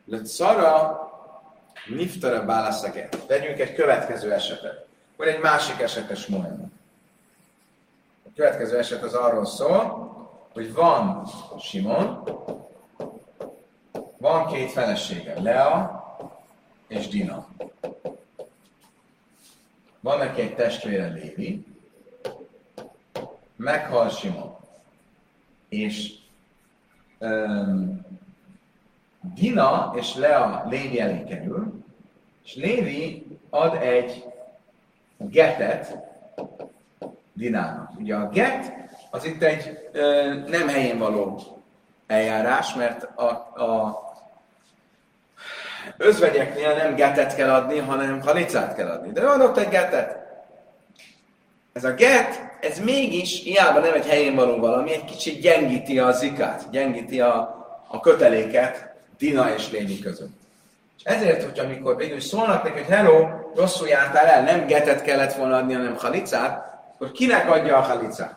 Le 0.05 0.25
szara 0.25 0.99
niftere 1.85 2.39
bálaszeget. 2.39 3.25
Vegyünk 3.27 3.59
egy 3.59 3.73
következő 3.73 4.31
esetet, 4.31 4.85
vagy 5.17 5.27
egy 5.27 5.39
másik 5.39 5.81
esetes 5.81 6.19
Smuelnek. 6.19 6.77
Következő 8.39 8.77
eset 8.77 9.03
az 9.03 9.13
arról 9.13 9.45
szól, 9.45 10.09
hogy 10.53 10.73
van 10.73 11.27
Simon, 11.61 12.23
van 14.17 14.47
két 14.47 14.71
felesége, 14.71 15.41
Lea 15.41 16.03
és 16.87 17.07
Dina. 17.07 17.47
Van 19.99 20.17
neki 20.17 20.41
egy 20.41 20.55
testvére 20.55 21.07
Lévi, 21.07 21.65
meghal 23.55 24.09
Simon. 24.09 24.55
És 25.69 26.13
um, 27.19 28.05
Dina 29.21 29.93
és 29.95 30.15
Lea 30.15 30.65
Lévi 30.69 30.99
elé 30.99 31.23
kerül, 31.23 31.83
és 32.43 32.55
Lévi 32.55 33.27
ad 33.49 33.75
egy 33.75 34.25
getet 35.17 36.07
Dinának. 37.39 37.91
Ugye 37.99 38.15
a 38.15 38.29
get 38.29 38.73
az 39.11 39.25
itt 39.25 39.43
egy 39.43 39.89
ö, 39.91 40.33
nem 40.47 40.67
helyén 40.67 40.97
való 40.97 41.41
eljárás, 42.07 42.73
mert 42.73 43.03
a, 43.03 43.29
a 43.63 43.99
özvegyeknél 45.97 46.75
nem 46.75 46.95
getet 46.95 47.35
kell 47.35 47.49
adni, 47.49 47.77
hanem 47.77 48.21
halicát 48.21 48.75
kell 48.75 48.87
adni. 48.87 49.11
De 49.11 49.21
adott 49.21 49.57
egy 49.57 49.69
getet. 49.69 50.17
Ez 51.73 51.83
a 51.83 51.93
get, 51.93 52.57
ez 52.61 52.79
mégis, 52.79 53.43
hiába 53.43 53.79
nem 53.79 53.93
egy 53.93 54.07
helyén 54.07 54.35
való 54.35 54.57
valami, 54.57 54.93
egy 54.93 55.05
kicsit 55.05 55.41
gyengíti 55.41 55.99
a 55.99 56.11
zikát, 56.11 56.69
gyengíti 56.71 57.21
a, 57.21 57.35
a 57.87 57.99
köteléket 57.99 58.93
Dina 59.17 59.53
és 59.53 59.71
Léni 59.71 59.99
között. 59.99 60.37
És 60.97 61.03
ezért, 61.03 61.43
hogy 61.43 61.59
amikor 61.59 61.95
végül 61.95 62.19
szólnak 62.19 62.63
neki, 62.63 62.77
hogy 62.77 62.87
hello, 62.87 63.27
rosszul 63.55 63.87
jártál 63.87 64.25
el, 64.25 64.43
nem 64.43 64.67
getet 64.67 65.01
kellett 65.01 65.33
volna 65.33 65.57
adni, 65.57 65.73
hanem 65.73 65.95
halicát, 65.95 66.68
akkor 66.99 67.11
kinek 67.11 67.49
adja 67.49 67.77
a 67.77 67.81
halicát? 67.81 68.35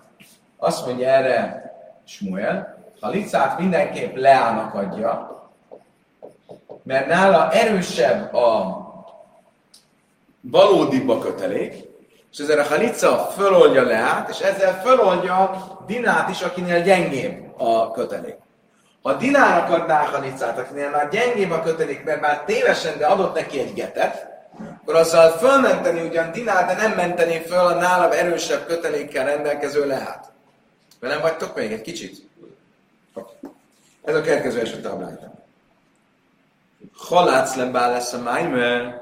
Azt 0.56 0.86
mondja 0.86 1.08
erre 1.08 1.72
Smuel, 2.04 2.78
halicát 3.00 3.58
mindenképp 3.58 4.16
Leának 4.16 4.74
adja, 4.74 5.42
mert 6.82 7.06
nála 7.06 7.50
erősebb 7.50 8.34
a 8.34 8.80
valódi 10.40 11.06
kötelék, 11.06 11.74
és 12.32 12.38
ezzel 12.38 12.58
a 12.58 12.64
halica 12.64 13.16
föloldja 13.16 13.82
Leát, 13.82 14.28
és 14.28 14.40
ezzel 14.40 14.80
föloldja 14.80 15.66
Dinát 15.86 16.28
is, 16.28 16.42
akinél 16.42 16.82
gyengébb 16.82 17.60
a 17.60 17.90
kötelék. 17.90 18.36
Ha 19.02 19.12
Dinának 19.12 19.70
adná 19.70 20.02
a 20.02 20.10
halicát, 20.10 20.58
akinél 20.58 20.90
már 20.90 21.08
gyengébb 21.08 21.50
a 21.50 21.62
kötelék, 21.62 22.04
mert 22.04 22.20
már 22.20 22.44
tévesen, 22.44 22.98
de 22.98 23.06
adott 23.06 23.34
neki 23.34 23.58
egy 23.58 23.74
getet, 23.74 24.31
akkor 24.82 24.94
azzal 24.94 25.30
fölmenteni 25.30 26.00
ugyan 26.00 26.32
Dinát, 26.32 26.66
de 26.66 26.74
nem 26.74 26.96
menteni 26.96 27.38
föl 27.38 27.66
a 27.66 27.74
nála 27.74 28.14
erősebb 28.14 28.66
kötelékkel 28.66 29.24
rendelkező 29.24 29.86
Leát. 29.86 30.32
Velem 31.00 31.20
vagytok 31.20 31.56
még 31.56 31.72
egy 31.72 31.80
kicsit? 31.80 32.28
Ez 34.04 34.14
a 34.14 34.20
következő 34.20 34.60
eset 34.60 34.82
táblájában. 34.82 35.32
Halátsz 36.96 37.54
le 37.54 37.70
lesz 37.70 38.12
a 38.12 38.18
májmer, 38.18 39.00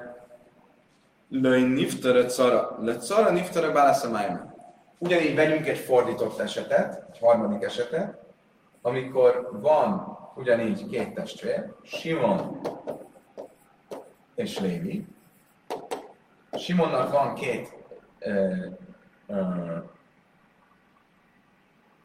löj 1.29 1.63
niftere 1.63 2.27
cara, 2.27 2.79
le 2.83 2.97
cara 2.97 3.31
niftere 3.31 3.73
lesz 3.73 4.05
a 4.05 4.11
májmer. 4.11 4.55
Ugyanígy 4.99 5.35
vegyünk 5.35 5.69
egy 5.69 5.79
fordított 5.79 6.39
esetet, 6.39 7.05
egy 7.13 7.19
harmadik 7.19 7.63
esetet, 7.63 8.19
amikor 8.83 9.49
van 9.53 10.19
ugyanígy 10.35 10.87
két 10.87 11.15
testvér, 11.15 11.73
Simon 11.83 12.61
és 14.35 14.59
Lévi. 14.59 15.07
Simonnak 16.59 17.13
van 17.13 17.35
két 17.35 17.75
ö, 18.19 18.55
ö, 19.27 19.77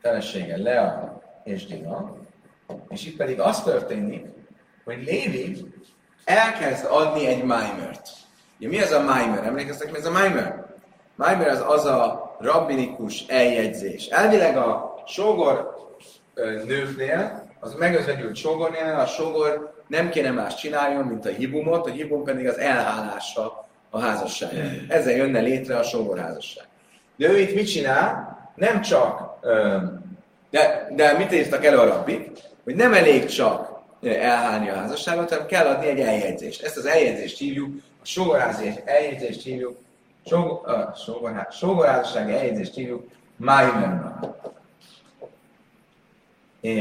felesége, 0.02 0.58
Lea 0.58 1.22
és 1.44 1.66
Dina, 1.66 2.16
és 2.90 3.06
itt 3.06 3.18
pedig 3.18 3.40
az 3.40 3.64
történik, 3.64 4.26
hogy 4.84 5.04
Lévi 5.04 5.74
elkezd 6.26 6.86
adni 6.90 7.28
egy 7.28 7.44
Maimert. 7.44 8.10
Ugye 8.60 8.68
mi 8.68 8.82
ez 8.82 8.92
a 8.92 9.04
Maimer? 9.04 9.44
Emlékeztek, 9.44 9.92
mi 9.92 9.98
ez 9.98 10.06
a 10.06 10.12
Maimer? 10.12 10.66
Maimer 11.16 11.48
az 11.48 11.64
az 11.68 11.86
a 11.86 12.36
rabbinikus 12.40 13.26
eljegyzés. 13.28 14.06
Elvileg 14.06 14.58
a 14.58 15.04
sógor 15.08 15.76
nőknél, 16.66 17.50
az 17.60 17.74
megözvegyült 17.74 18.36
sógornél, 18.36 18.94
a 18.94 19.06
sógor 19.06 19.84
nem 19.88 20.10
kéne 20.10 20.32
más 20.32 20.56
csináljon, 20.56 21.06
mint 21.06 21.26
a 21.26 21.30
hibumot, 21.30 21.88
a 21.88 21.92
hibum 21.92 22.24
pedig 22.24 22.48
az 22.48 22.58
elhálása 22.58 23.68
a 23.90 24.00
házasság. 24.00 24.86
Ezzel 24.88 25.16
jönne 25.16 25.40
létre 25.40 25.78
a 25.78 25.84
sógorházasság. 25.84 26.66
De 27.16 27.30
ő 27.30 27.40
itt 27.40 27.56
mit 27.56 27.68
csinál? 27.68 28.38
Nem 28.56 28.82
csak, 28.82 29.40
de, 30.50 30.88
de 30.96 31.18
mit 31.18 31.32
írtak 31.34 31.66
elő 31.66 31.78
a 31.78 31.86
rabbik? 31.86 32.32
Hogy 32.64 32.76
nem 32.76 32.94
elég 32.94 33.26
csak 33.26 33.80
elhálni 34.02 34.70
a 34.70 34.76
házasságot, 34.76 35.30
hanem 35.30 35.46
kell 35.46 35.66
adni 35.66 35.88
egy 35.88 36.00
eljegyzést. 36.00 36.64
Ezt 36.64 36.78
az 36.78 36.86
eljegyzést 36.86 37.38
hívjuk, 37.38 37.76
a 38.02 38.06
sógorházi 38.06 38.74
eljegyzést 38.86 39.44
hívjuk, 39.44 39.78
sógorházassági 41.50 42.32
eljegyzést 42.32 42.74
hívjuk 42.74 43.08
Maimernak. 43.38 44.26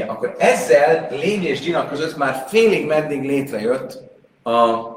Akkor 0.07 0.35
ezzel 0.37 1.07
Lény 1.11 1.45
és 1.45 1.59
Gina 1.59 1.87
között 1.87 2.17
már 2.17 2.45
félig 2.47 2.85
meddig 2.85 3.23
létrejött 3.23 4.01
a 4.43 4.94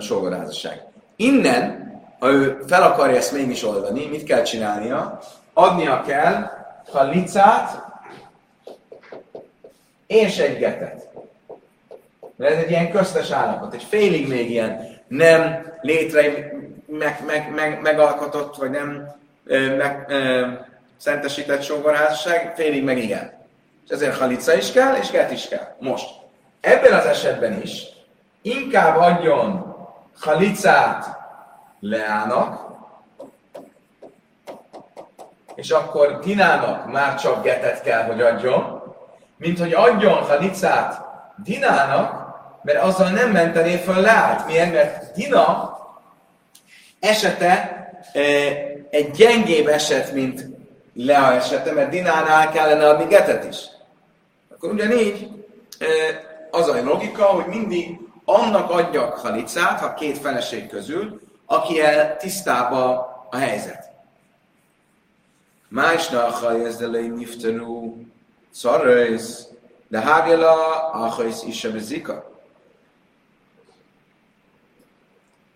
sógorházasság. 0.00 0.82
Innen, 1.16 1.86
ha 2.18 2.30
ő 2.30 2.62
fel 2.66 2.82
akarja 2.82 3.16
ezt 3.16 3.32
mégis 3.32 3.64
oldani, 3.64 4.06
mit 4.06 4.24
kell 4.24 4.42
csinálnia? 4.42 5.20
Adnia 5.52 6.02
kell 6.06 6.50
a 6.92 7.02
licát 7.02 7.86
és 10.06 10.38
egy 10.38 10.58
getet. 10.58 11.08
Mert 12.36 12.54
ez 12.54 12.62
egy 12.62 12.70
ilyen 12.70 12.90
köztes 12.90 13.30
állapot, 13.30 13.74
egy 13.74 13.82
félig 13.82 14.28
még 14.28 14.50
ilyen 14.50 15.00
nem 15.08 15.72
létre 15.80 16.52
meg, 16.86 17.22
meg, 17.26 17.52
meg, 17.54 17.80
megalkotott, 17.80 18.56
vagy 18.56 18.70
nem 18.70 19.14
meg, 19.76 20.04
ö, 20.08 20.46
szentesített 20.96 21.62
sógorházasság, 21.62 22.52
félig 22.56 22.84
meg 22.84 22.98
igen. 22.98 23.32
És 23.84 23.90
ezért 23.90 24.18
halica 24.18 24.54
is 24.54 24.72
kell, 24.72 24.94
és 24.94 25.10
get 25.10 25.30
is 25.30 25.48
kell. 25.48 25.74
Most, 25.78 26.08
ebben 26.60 26.92
az 26.92 27.04
esetben 27.04 27.62
is 27.62 27.82
inkább 28.42 28.96
adjon 28.96 29.76
halicát 30.20 31.16
Leának, 31.80 32.66
és 35.54 35.70
akkor 35.70 36.18
Tinának 36.18 36.92
már 36.92 37.20
csak 37.20 37.42
getet 37.42 37.82
kell, 37.82 38.02
hogy 38.02 38.20
adjon, 38.20 38.82
mint 39.36 39.58
hogy 39.58 39.72
adjon 39.72 40.22
halicát 40.22 41.06
Dinának, 41.44 42.28
mert 42.62 42.82
azzal 42.82 43.10
nem 43.10 43.30
mentené 43.30 43.76
föl 43.76 44.00
Leát. 44.00 44.46
Miért? 44.46 44.72
Mert 44.72 45.14
Dina 45.14 45.78
esete 47.00 47.52
e, 48.12 48.20
egy 48.90 49.10
gyengébb 49.10 49.66
eset, 49.66 50.12
mint 50.12 50.46
Lea 50.94 51.32
esete, 51.32 51.72
mert 51.72 51.90
Dinánál 51.90 52.50
kellene 52.50 52.88
adni 52.88 53.04
getet 53.04 53.44
is. 53.44 53.56
Akkor 54.50 54.72
ugyanígy 54.72 55.28
e, 55.78 55.86
az 56.50 56.68
a 56.68 56.82
logika, 56.82 57.24
hogy 57.24 57.46
mindig 57.46 57.98
annak 58.30 58.70
adjak 58.70 59.18
halicát, 59.18 59.80
ha 59.80 59.94
két 59.94 60.18
feleség 60.18 60.68
közül, 60.68 61.20
aki 61.46 61.80
el 61.80 62.16
tisztába 62.16 62.90
a 63.30 63.36
helyzet. 63.36 63.90
Másnach 65.68 66.44
a 66.44 66.52
jezdelei 66.52 67.08
niftanú 67.08 68.02
szarrősz, 68.50 69.48
de 69.88 70.00
hárjala 70.00 70.90
achajsz 70.90 71.42
is 71.42 71.64
a 71.64 71.72
bezika. 71.72 72.30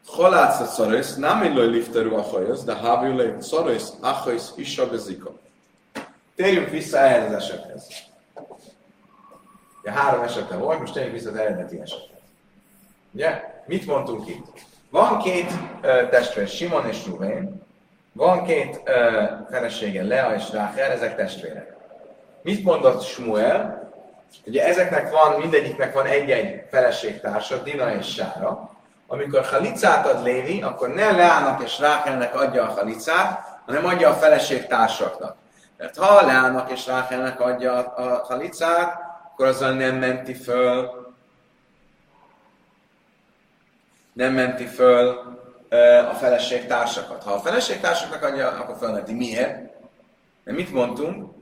Cholátsz 0.07 0.61
a 0.61 0.65
szarrősz, 0.65 1.15
nem 1.17 1.43
illaj 1.43 1.67
lifterú 1.67 2.15
achajsz, 2.15 2.63
de 2.63 2.75
hárjala 2.75 3.41
szarrősz 3.41 3.93
achajsz 4.01 4.53
is 4.57 4.79
a 4.79 4.89
bezika. 4.89 5.33
Térjünk 6.35 6.69
vissza 6.69 6.99
ehhez 6.99 7.33
az 7.33 7.43
esethez. 7.43 7.87
Ja, 9.85 9.93
három 9.93 10.23
esete 10.23 10.57
volt, 10.57 10.79
most 10.79 10.93
térjünk 10.93 11.15
vissza 11.15 11.31
az 11.31 11.37
eredeti 11.37 11.81
esethez. 11.81 12.12
Ugye? 13.14 13.42
Mit 13.66 13.87
mondtunk 13.87 14.29
itt? 14.29 14.46
Van 14.90 15.18
két 15.18 15.51
uh, 15.51 16.09
testvér, 16.09 16.48
Simon 16.48 16.87
és 16.87 17.07
Ruvén, 17.07 17.62
van 18.12 18.44
két 18.44 18.83
uh, 18.85 19.22
felesége, 19.51 20.03
Lea 20.03 20.35
és 20.35 20.53
Ráhel, 20.53 20.90
ezek 20.90 21.16
testvérek. 21.16 21.75
Mit 22.42 22.64
mondott 22.64 23.03
Smuel? 23.03 23.90
Ugye 24.46 24.66
ezeknek 24.66 25.11
van, 25.11 25.40
mindegyiknek 25.40 25.92
van 25.92 26.07
egy-egy 26.07 26.64
feleségtársa, 26.70 27.57
Dina 27.57 27.94
és 27.94 28.07
Sára. 28.07 28.70
Amikor 29.07 29.44
halicát 29.44 30.07
ad 30.07 30.22
Lévi, 30.22 30.62
akkor 30.62 30.88
ne 30.88 31.11
Leának 31.11 31.62
és 31.62 31.79
Ráhelnek 31.79 32.35
adja 32.35 32.62
a 32.62 32.72
halicát, 32.72 33.61
hanem 33.66 33.85
adja 33.85 34.09
a 34.09 34.14
feleségtársaknak. 34.14 35.37
Mert 35.77 35.96
ha 35.96 36.27
Leának 36.27 36.70
és 36.70 36.87
Ráhelnek 36.87 37.40
adja 37.40 37.72
a 37.72 38.25
halicát, 38.29 39.01
akkor 39.33 39.46
azzal 39.46 39.72
nem 39.72 39.96
menti 39.96 40.35
föl, 40.35 41.02
nem 44.12 44.33
menti 44.33 44.66
föl 44.66 45.09
a 46.11 46.14
feleség 46.14 46.66
társakat. 46.66 47.22
Ha 47.22 47.33
a 47.33 47.40
feleség 47.40 47.81
társaknak 47.81 48.22
adja, 48.22 48.48
akkor 48.48 48.77
fölmenti. 48.79 49.12
Miért? 49.12 49.57
Mert 50.44 50.57
mit 50.57 50.72
mondtunk? 50.72 51.35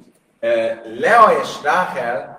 Lea 0.98 1.32
és 1.42 1.48
Ráhel 1.62 2.38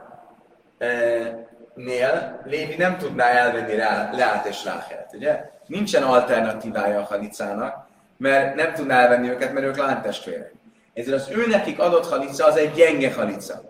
nél 1.73 2.41
Lévi 2.45 2.75
nem 2.75 2.97
tudná 2.97 3.25
elvenni 3.25 3.75
Leát 4.17 4.45
és 4.45 4.65
Ráhelt, 4.65 5.13
ugye? 5.13 5.49
Nincsen 5.67 6.03
alternatívája 6.03 6.99
a 6.99 7.05
halicának, 7.05 7.87
mert 8.17 8.55
nem 8.55 8.73
tudná 8.73 8.99
elvenni 8.99 9.29
őket, 9.29 9.53
mert 9.53 9.65
ők 9.65 9.77
lánytestvérek. 9.77 10.53
Ezért 10.93 11.15
az 11.15 11.29
ő 11.29 11.47
nekik 11.47 11.79
adott 11.79 12.09
halica 12.09 12.45
az 12.45 12.57
egy 12.57 12.71
gyenge 12.71 13.13
halica. 13.13 13.61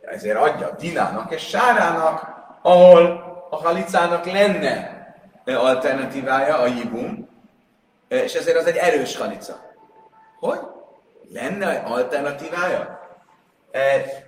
Ezért 0.00 0.36
adja 0.36 0.70
Dinának 0.78 1.32
és 1.32 1.48
Sárának, 1.48 2.34
ahol 2.62 3.24
a 3.50 3.56
halicának 3.56 4.24
lenne 4.24 4.95
alternatívája, 5.54 6.58
a 6.58 6.66
jibum, 6.66 7.28
és 8.08 8.34
ezért 8.34 8.56
az 8.56 8.66
egy 8.66 8.76
erős 8.76 9.16
halica. 9.16 9.74
Hogy? 10.40 10.58
Lenne 11.32 11.82
alternatívája? 11.86 13.00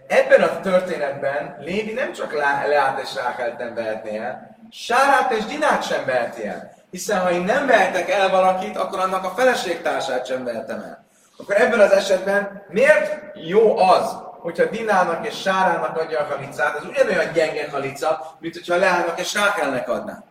Ebben 0.07 0.43
a 0.43 0.61
történetben 0.61 1.57
Lévi 1.61 1.93
nem 1.93 2.13
csak 2.13 2.33
Leát 2.67 3.01
és 3.03 3.15
Rákelt 3.15 3.59
nem 3.59 3.75
vehetné 3.75 4.19
el, 4.19 4.57
Sárát 4.71 5.33
és 5.33 5.45
Dinát 5.45 5.83
sem 5.83 6.05
veheti 6.05 6.47
el. 6.47 6.77
Hiszen 6.91 7.21
ha 7.21 7.31
én 7.31 7.43
nem 7.43 7.67
vehetek 7.67 8.11
el 8.11 8.31
valakit, 8.31 8.77
akkor 8.77 8.99
annak 8.99 9.25
a 9.25 9.31
feleségtársát 9.37 10.27
sem 10.27 10.45
vehetem 10.45 10.81
el. 10.81 11.05
Akkor 11.39 11.61
ebben 11.61 11.81
az 11.81 11.93
esetben 11.93 12.65
miért 12.69 13.21
jó 13.35 13.79
az, 13.79 14.17
hogyha 14.39 14.65
Dinának 14.65 15.27
és 15.27 15.41
Sárának 15.41 15.97
adja 15.97 16.21
a 16.21 16.25
halicát, 16.25 16.77
ez 16.77 16.85
ugyanolyan 16.85 17.33
gyenge 17.33 17.71
halica, 17.71 18.37
mint 18.39 18.55
hogyha 18.55 18.77
Leának 18.77 19.21
és 19.21 19.35
Rákelnek 19.35 19.89
adná. 19.89 20.25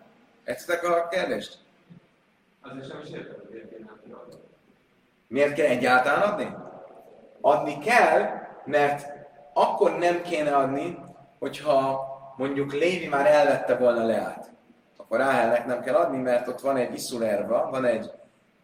Értitek 0.47 0.83
a 0.83 1.07
kérdést? 1.07 1.57
Azért 2.61 2.89
sem 2.89 2.99
is 3.03 3.09
értem, 3.09 3.35
hogy 3.39 3.49
miért 3.51 3.69
kéne 3.69 3.89
adni. 3.89 4.35
Miért 5.27 5.53
kell 5.53 5.65
egyáltalán 5.65 6.21
adni? 6.21 6.55
Adni 7.41 7.77
kell, 7.77 8.29
mert 8.65 9.07
akkor 9.53 9.97
nem 9.97 10.21
kéne 10.21 10.55
adni, 10.55 10.97
hogyha 11.39 12.05
mondjuk 12.37 12.73
Lévi 12.73 13.07
már 13.07 13.25
elvette 13.25 13.75
volna 13.75 14.05
Leát. 14.05 14.51
Akkor 14.97 15.17
Ráhelnek 15.17 15.65
nem 15.65 15.81
kell 15.81 15.95
adni, 15.95 16.17
mert 16.17 16.47
ott 16.47 16.61
van 16.61 16.77
egy 16.77 16.93
iszulerva, 16.93 17.69
van 17.71 17.85
egy 17.85 18.11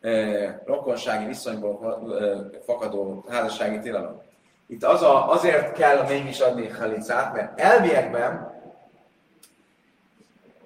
e, 0.01 0.61
rokonsági 0.65 1.25
viszonyból 1.25 2.17
e, 2.21 2.59
fakadó 2.65 3.25
házassági 3.29 3.79
tilalom. 3.79 4.21
Itt 4.67 4.83
az 4.83 5.01
a, 5.01 5.29
azért 5.29 5.71
kell 5.71 6.07
mégis 6.07 6.39
adni 6.39 6.67
halicát, 6.67 7.33
mert 7.33 7.59
elviekben 7.59 8.52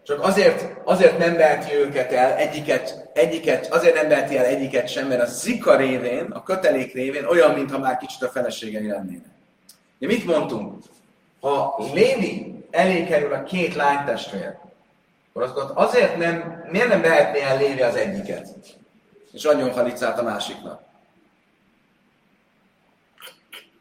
csak 0.07 0.23
azért, 0.23 0.77
azért 0.83 1.17
nem 1.17 1.35
veheti 1.35 1.75
őket 1.75 2.11
el, 2.11 2.35
egyiket, 2.35 3.09
egyiket, 3.13 3.73
azért 3.73 3.95
nem 3.95 4.07
veheti 4.07 4.37
el 4.37 4.45
egyiket 4.45 4.87
sem, 4.87 5.07
mert 5.07 5.21
a 5.21 5.25
zika 5.25 5.75
révén, 5.75 6.31
a 6.31 6.43
kötelék 6.43 6.93
révén 6.93 7.25
olyan, 7.25 7.53
mintha 7.53 7.77
már 7.77 7.97
kicsit 7.97 8.23
a 8.23 8.29
feleségei 8.29 8.87
lennének. 8.87 9.31
De 9.97 10.07
mit 10.07 10.25
mondtunk? 10.25 10.83
Ha 11.41 11.75
Lévi 11.93 12.63
elé 12.71 13.05
kerül 13.05 13.33
a 13.33 13.43
két 13.43 13.75
lánytestvér, 13.75 14.55
akkor 15.33 15.43
azt 15.43 15.71
azért 15.73 16.17
nem, 16.17 16.63
miért 16.71 16.87
nem 16.87 17.01
vehetné 17.01 17.41
el 17.41 17.57
Lévi 17.57 17.81
az 17.81 17.95
egyiket? 17.95 18.47
És 19.31 19.43
adjon 19.43 19.71
halicát 19.71 20.19
a 20.19 20.23
másiknak. 20.23 20.81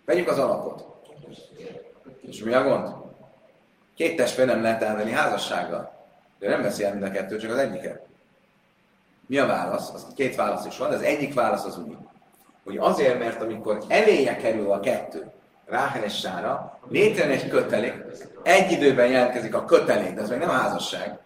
Vegyük 0.05 0.29
az 0.29 0.39
alapot. 0.39 0.85
És 2.29 2.43
mi 2.43 2.53
a 2.53 2.63
gond? 2.63 2.95
Két 3.95 4.17
testvér 4.17 4.47
nem 4.47 4.63
lehet 4.63 4.83
elvenni 4.83 5.11
házassággal. 5.11 5.96
De 6.39 6.49
nem 6.49 6.63
veszi 6.63 6.85
el 6.85 6.93
mind 6.93 7.03
a 7.03 7.11
kettő, 7.11 7.37
csak 7.37 7.51
az 7.51 7.59
egyiket. 7.59 8.07
Mi 9.27 9.39
a 9.39 9.47
válasz? 9.47 9.91
Az 9.95 10.07
két 10.15 10.37
válasz 10.37 10.67
is 10.67 10.79
van, 10.79 10.91
de 10.91 10.97
az 10.97 11.03
egyik 11.03 11.35
válasz 11.35 11.65
az 11.65 11.79
úgy, 11.79 11.97
hogy 12.65 12.77
azért, 12.77 13.19
mert 13.19 13.43
amikor 13.43 13.85
eléje 13.89 14.37
kerül 14.37 14.73
a 14.73 14.81
kettő, 14.81 15.31
Ráhel 15.67 16.03
és 16.03 16.19
Sára, 16.19 16.79
létrejön 16.89 17.33
egy 17.33 17.49
kötelék, 17.49 17.95
egy 18.43 18.71
időben 18.71 19.07
jelentkezik 19.07 19.55
a 19.55 19.65
kötelék, 19.65 20.15
de 20.15 20.21
ez 20.21 20.29
még 20.29 20.39
nem 20.39 20.49
a 20.49 20.53
házasság. 20.53 21.19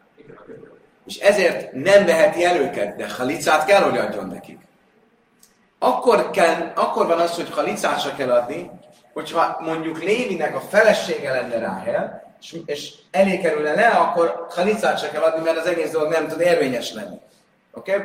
És 1.07 1.19
ezért 1.19 1.73
nem 1.73 2.07
veheti 2.07 2.45
el 2.45 2.57
őket, 2.57 2.97
de 2.97 3.11
halicát 3.11 3.65
kell, 3.65 3.83
hogy 3.83 3.99
adjon 3.99 4.27
nekik. 4.27 4.59
Akkor, 5.79 6.31
kell, 6.31 6.73
akkor 6.75 7.07
van 7.07 7.19
az, 7.19 7.35
hogy 7.35 7.51
halicát 7.51 8.01
se 8.01 8.15
kell 8.15 8.31
adni, 8.31 8.71
hogyha 9.13 9.59
mondjuk 9.61 10.03
Lévinek 10.03 10.57
a 10.57 10.61
felesége 10.61 11.31
lenne 11.31 11.59
Ráhel, 11.59 12.30
és, 12.41 12.57
és 12.67 12.95
elé 13.11 13.39
kerülne 13.39 13.75
le, 13.75 13.87
akkor 13.87 14.47
halicát 14.51 14.99
se 14.99 15.11
kell 15.11 15.23
adni, 15.23 15.45
mert 15.45 15.59
az 15.59 15.67
egész 15.67 15.91
dolog 15.91 16.13
nem 16.13 16.29
tud 16.29 16.41
érvényes 16.41 16.93
lenni. 16.93 17.21
Oké? 17.73 17.95
Okay? 17.95 18.05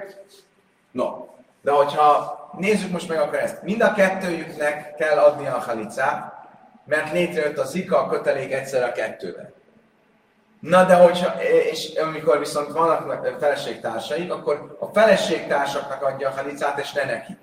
No. 0.92 1.26
De 1.62 1.72
hogyha 1.72 2.50
nézzük 2.58 2.92
most 2.92 3.08
meg 3.08 3.20
akkor 3.20 3.40
ezt. 3.40 3.62
Mind 3.62 3.82
a 3.82 3.94
kettőjüknek 3.94 4.96
kell 4.96 5.18
adni 5.18 5.48
a 5.48 5.60
halicát, 5.60 6.34
mert 6.86 7.12
létrejött 7.12 7.58
a 7.58 7.66
zika, 7.66 7.98
a 7.98 8.10
kötelék 8.10 8.52
egyszer 8.52 8.84
a 8.84 8.92
kettővel. 8.92 9.54
Na 10.60 10.84
de 10.84 10.96
hogyha, 10.96 11.42
és 11.44 11.94
amikor 11.96 12.40
viszont 12.40 12.72
vannak 12.72 13.38
feleségtársaik, 13.40 14.32
akkor 14.32 14.78
a 14.80 14.86
feleségtársaknak 14.86 16.04
adja 16.04 16.30
a 16.30 16.34
halicát, 16.36 16.80
és 16.80 16.92
ne 16.92 17.04
neki. 17.04 17.38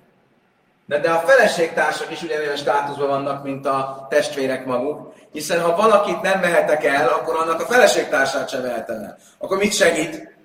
De, 0.86 0.98
de 0.98 1.10
a 1.10 1.18
feleségtársak 1.18 2.10
is 2.10 2.22
ugyanolyan 2.22 2.56
státuszban 2.56 3.08
vannak, 3.08 3.42
mint 3.42 3.66
a 3.66 4.06
testvérek 4.10 4.66
maguk, 4.66 5.12
hiszen 5.32 5.60
ha 5.60 5.76
valakit 5.76 6.20
nem 6.20 6.40
mehetek 6.40 6.84
el, 6.84 7.08
akkor 7.08 7.36
annak 7.36 7.60
a 7.60 7.66
feleségtársát 7.66 8.48
sem 8.48 8.62
vehetem 8.62 9.02
el. 9.02 9.18
Akkor 9.38 9.58
mit 9.58 9.72
segít? 9.72 10.36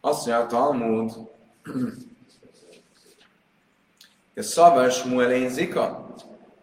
Azt 0.00 0.26
mondja 0.26 0.44
a 0.44 0.46
Talmud, 0.46 1.12
hogy 4.34 4.42
Szavar 4.42 4.90
Smuel 4.90 5.48
zika. 5.48 6.06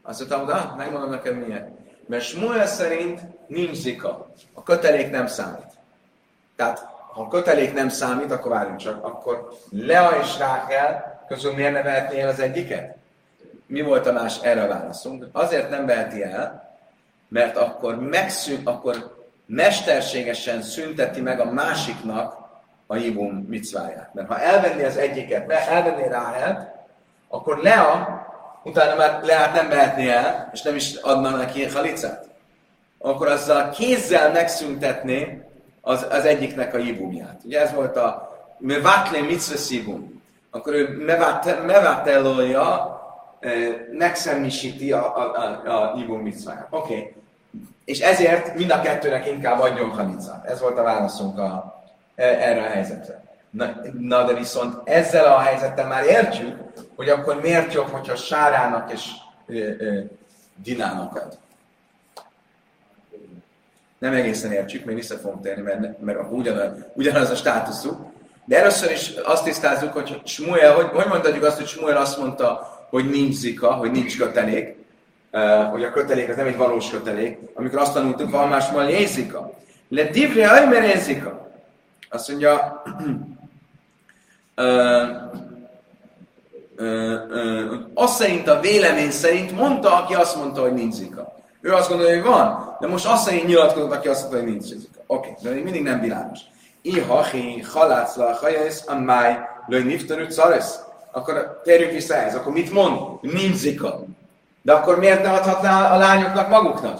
Azt 0.01 0.19
mondta, 0.19 0.37
hogy 0.37 0.53
ah, 0.53 0.77
megmondom 0.77 1.09
neked 1.09 1.47
miért. 1.47 1.67
Mert 2.07 2.23
Smuel 2.23 2.67
szerint 2.67 3.21
nincs 3.47 3.75
zika. 3.75 4.33
A 4.53 4.63
kötelék 4.63 5.11
nem 5.11 5.27
számít. 5.27 5.79
Tehát, 6.55 6.79
ha 7.13 7.21
a 7.21 7.27
kötelék 7.27 7.73
nem 7.73 7.89
számít, 7.89 8.31
akkor 8.31 8.51
várjunk 8.51 8.79
csak, 8.79 9.05
akkor 9.05 9.53
Lea 9.69 10.09
és 10.21 10.37
Rákel 10.37 11.10
közül 11.31 11.53
miért 11.53 11.73
ne 11.73 11.81
vehetné 11.81 12.21
el 12.21 12.29
az 12.29 12.39
egyiket? 12.39 12.95
Mi 13.65 13.81
volt 13.81 14.07
a 14.07 14.11
más 14.11 14.39
erre 14.41 14.63
a 14.63 14.67
válaszunk? 14.67 15.27
Azért 15.31 15.69
nem 15.69 15.85
veheti 15.85 16.23
el, 16.23 16.75
mert 17.27 17.57
akkor 17.57 17.99
megszűn, 17.99 18.61
akkor 18.63 19.15
mesterségesen 19.45 20.61
szünteti 20.61 21.21
meg 21.21 21.39
a 21.39 21.51
másiknak 21.51 22.37
a 22.87 22.95
hibum 22.95 23.45
micváját. 23.49 24.13
Mert 24.13 24.27
ha 24.27 24.39
elvenni 24.39 24.83
az 24.83 24.97
egyiket, 24.97 25.51
elvenni 25.51 26.07
Ráhelt, 26.07 26.67
akkor 27.27 27.57
Lea, 27.57 28.21
utána 28.63 28.95
már 28.95 29.23
Leát 29.23 29.53
nem 29.53 29.69
vehetné 29.69 30.09
el, 30.09 30.49
és 30.53 30.61
nem 30.61 30.75
is 30.75 30.95
adna 30.95 31.29
neki 31.29 31.65
halicát. 31.65 32.27
akkor 32.97 33.27
azzal 33.27 33.69
kézzel 33.69 34.31
megszüntetné 34.31 35.41
az, 35.81 36.05
az 36.09 36.25
egyiknek 36.25 36.73
a 36.73 36.77
ibumját. 36.77 37.41
Ugye 37.43 37.61
ez 37.61 37.73
volt 37.73 37.97
a 37.97 38.39
mevatle 38.57 39.21
mitzvah 39.21 39.57
szívum. 39.57 40.20
Akkor 40.51 40.73
ő 40.73 41.05
mevatelolja, 41.65 42.99
megsemmisíti 43.91 44.91
a, 44.91 45.17
a, 45.17 45.35
a, 45.65 45.81
a 45.81 45.93
ibum. 45.97 46.27
Oké. 46.27 46.57
Okay. 46.69 47.15
És 47.85 47.99
ezért 47.99 48.55
mind 48.55 48.71
a 48.71 48.81
kettőnek 48.81 49.27
inkább 49.27 49.59
adjon 49.59 49.89
halicát. 49.89 50.45
Ez 50.45 50.59
volt 50.59 50.77
a 50.77 50.83
válaszunk 50.83 51.39
a, 51.39 51.81
e, 52.15 52.23
erre 52.23 52.61
a 52.61 52.69
helyzetre. 52.69 53.23
Na, 53.49 53.75
na, 53.99 54.23
de 54.23 54.33
viszont 54.33 54.89
ezzel 54.89 55.25
a 55.25 55.39
helyzettel 55.39 55.87
már 55.87 56.05
értjük, 56.05 56.57
hogy 56.95 57.09
akkor 57.09 57.41
miért 57.41 57.73
jobb, 57.73 57.87
hogyha 57.87 58.15
sárának 58.15 58.91
és 58.91 59.11
ö, 59.47 59.53
ö, 59.77 59.99
dinának 60.55 61.15
ad. 61.15 61.37
Nem 63.97 64.13
egészen 64.13 64.51
értjük, 64.51 64.85
még 64.85 64.95
vissza 64.95 65.15
fogunk 65.17 65.41
térni, 65.41 65.61
mert, 65.61 65.99
mert 65.99 66.31
ugyanaz, 66.31 66.71
ugyanaz 66.93 67.29
a 67.29 67.35
státuszuk. 67.35 68.10
De 68.51 68.57
először 68.57 68.91
is 68.91 69.11
azt 69.23 69.43
tisztázzuk, 69.43 69.93
hogy 69.93 70.21
Smuel, 70.25 70.73
hogy, 70.73 70.85
hogy 70.85 71.05
mondhatjuk 71.07 71.43
azt, 71.43 71.57
hogy 71.57 71.67
Smuel 71.67 71.97
azt 71.97 72.17
mondta, 72.17 72.77
hogy 72.89 73.09
nincs 73.09 73.35
zika, 73.35 73.71
hogy 73.71 73.91
nincs 73.91 74.17
kötelék, 74.17 74.75
uh, 75.31 75.69
hogy 75.69 75.83
a 75.83 75.91
kötelék 75.91 76.29
az 76.29 76.35
nem 76.35 76.47
egy 76.47 76.57
valós 76.57 76.89
kötelék, 76.89 77.37
amikor 77.53 77.79
azt 77.79 77.93
tanultuk, 77.93 78.31
van 78.31 78.47
más 78.47 78.71
van 78.71 78.89
jézika. 78.89 79.51
Le 79.89 80.03
divre 80.03 80.49
ajmer 80.49 80.83
jézika. 80.83 81.51
Azt 82.09 82.29
mondja, 82.29 82.83
uh, 84.57 84.67
uh, 86.77 87.19
uh, 87.29 87.73
azt 87.93 88.15
szerint 88.15 88.47
a 88.47 88.59
vélemény 88.59 89.11
szerint 89.11 89.51
mondta, 89.51 89.95
aki 89.95 90.13
azt 90.13 90.35
mondta, 90.35 90.61
hogy 90.61 90.73
nincs 90.73 90.93
zika. 90.93 91.35
Ő 91.61 91.73
azt 91.73 91.89
gondolja, 91.89 92.13
hogy 92.13 92.31
van, 92.31 92.77
de 92.79 92.87
most 92.87 93.05
azt 93.05 93.23
szerint 93.23 93.47
nyilatkozott, 93.47 93.91
aki 93.91 94.07
azt 94.07 94.21
mondta, 94.21 94.39
hogy 94.39 94.49
nincs 94.49 94.63
zika. 94.63 95.03
Oké, 95.07 95.29
okay, 95.29 95.43
de 95.43 95.49
még 95.49 95.63
mindig 95.63 95.83
nem 95.83 95.99
világos. 95.99 96.39
Ihachi 96.81 97.61
halácla 97.73 98.37
hajász, 98.41 98.83
amály 98.87 99.39
löj 99.67 99.83
niftarű 99.83 100.29
szaresz. 100.29 100.79
Akkor 101.11 101.61
térjünk 101.63 101.91
vissza 101.91 102.15
ehhez. 102.15 102.35
Akkor 102.35 102.53
mit 102.53 102.71
mond? 102.71 102.99
Nincs 103.21 103.55
zika. 103.55 104.03
De 104.61 104.73
akkor 104.73 104.99
miért 104.99 105.23
ne 105.23 105.31
adhatná 105.31 105.93
a 105.93 105.97
lányoknak 105.97 106.49
maguknak? 106.49 106.99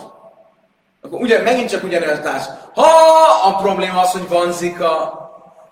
Akkor 1.01 1.21
ugye, 1.21 1.41
megint 1.41 1.69
csak 1.69 1.83
ugyanaz 1.83 2.19
társ. 2.19 2.45
Ha 2.73 2.87
a 3.43 3.55
probléma 3.55 4.01
az, 4.01 4.11
hogy 4.11 4.27
van 4.27 4.51
zika, 4.51 5.19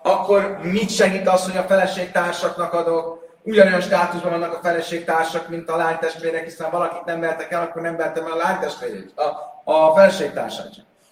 akkor 0.02 0.58
mit 0.62 0.90
segít 0.90 1.28
az, 1.28 1.44
hogy 1.44 1.56
a 1.56 1.62
feleségtársaknak 1.62 2.72
adok? 2.72 3.28
Ugyanolyan 3.42 3.80
státuszban 3.80 4.30
vannak 4.30 4.54
a 4.54 4.60
feleségtársak, 4.62 5.48
mint 5.48 5.70
a 5.70 5.76
lánytestvérek, 5.76 6.44
hiszen 6.44 6.70
valakit 6.70 7.04
nem 7.04 7.20
vertek 7.20 7.52
el, 7.52 7.62
akkor 7.62 7.82
nem 7.82 7.96
vertem 7.96 8.26
el 8.26 8.32
a 8.32 8.36
lánytestvérét, 8.36 9.12
a, 9.16 9.72
a 9.72 9.94
feleségtársak. 9.94 10.66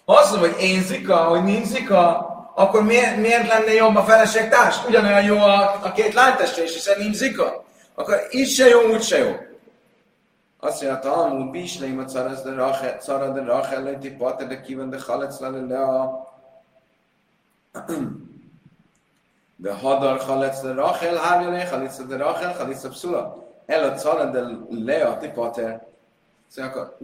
Ha 0.07 0.13
azt 0.13 0.31
mondom, 0.31 0.51
hogy 0.51 0.63
én 0.63 0.83
zika, 0.83 1.17
hogy 1.17 1.45
nincs 1.45 1.67
zika, 1.67 2.37
akkor 2.59 2.85
miért, 2.85 3.17
miért 3.17 3.49
lenne 3.49 3.73
jobb 3.73 3.97
a 3.97 4.03
feleségtárs? 4.03 4.87
Ugyanolyan 4.87 5.23
jó 5.23 5.37
a, 5.37 5.81
a 5.83 5.93
két 5.93 6.15
lánytestvér, 6.15 6.69
hiszen 6.69 6.99
nincs 6.99 7.17
zika. 7.17 7.65
Akkor 7.95 8.17
így 8.31 8.49
se 8.49 8.69
jó, 8.69 8.81
úgy 8.81 9.03
se 9.03 9.19
jó. 9.19 9.37
Azt 10.61 10.83
mondja, 10.83 11.01
Talmud, 11.01 11.51
Bisleim 11.51 11.99
a 11.99 12.05
Cara 12.05 13.33
de 13.33 13.43
Rachel, 13.43 13.83
Lenti 13.83 14.11
Pater, 14.11 14.47
de 14.47 14.61
Kiven 14.61 14.91
de 14.91 14.97
Chalec 14.97 15.39
le 15.39 15.83
a 15.83 16.27
de 19.57 19.73
Hadar 19.73 20.25
Chalec 20.25 20.61
de 20.61 20.73
Rachel, 20.73 21.17
Hávja 21.17 21.51
le 21.51 21.67
Chalec 21.67 21.97
de 22.07 22.17
Rachel, 22.17 22.55
Chalec 22.57 22.81
de 22.83 22.89
Psula. 22.89 23.47
El 23.67 23.85
a 23.85 23.95
Cara 23.95 24.25
de 24.25 24.45
Lea, 24.71 25.17
ti 25.17 25.29
Pater. 25.29 25.87
Szóval 26.49 26.71
akkor 26.71 26.99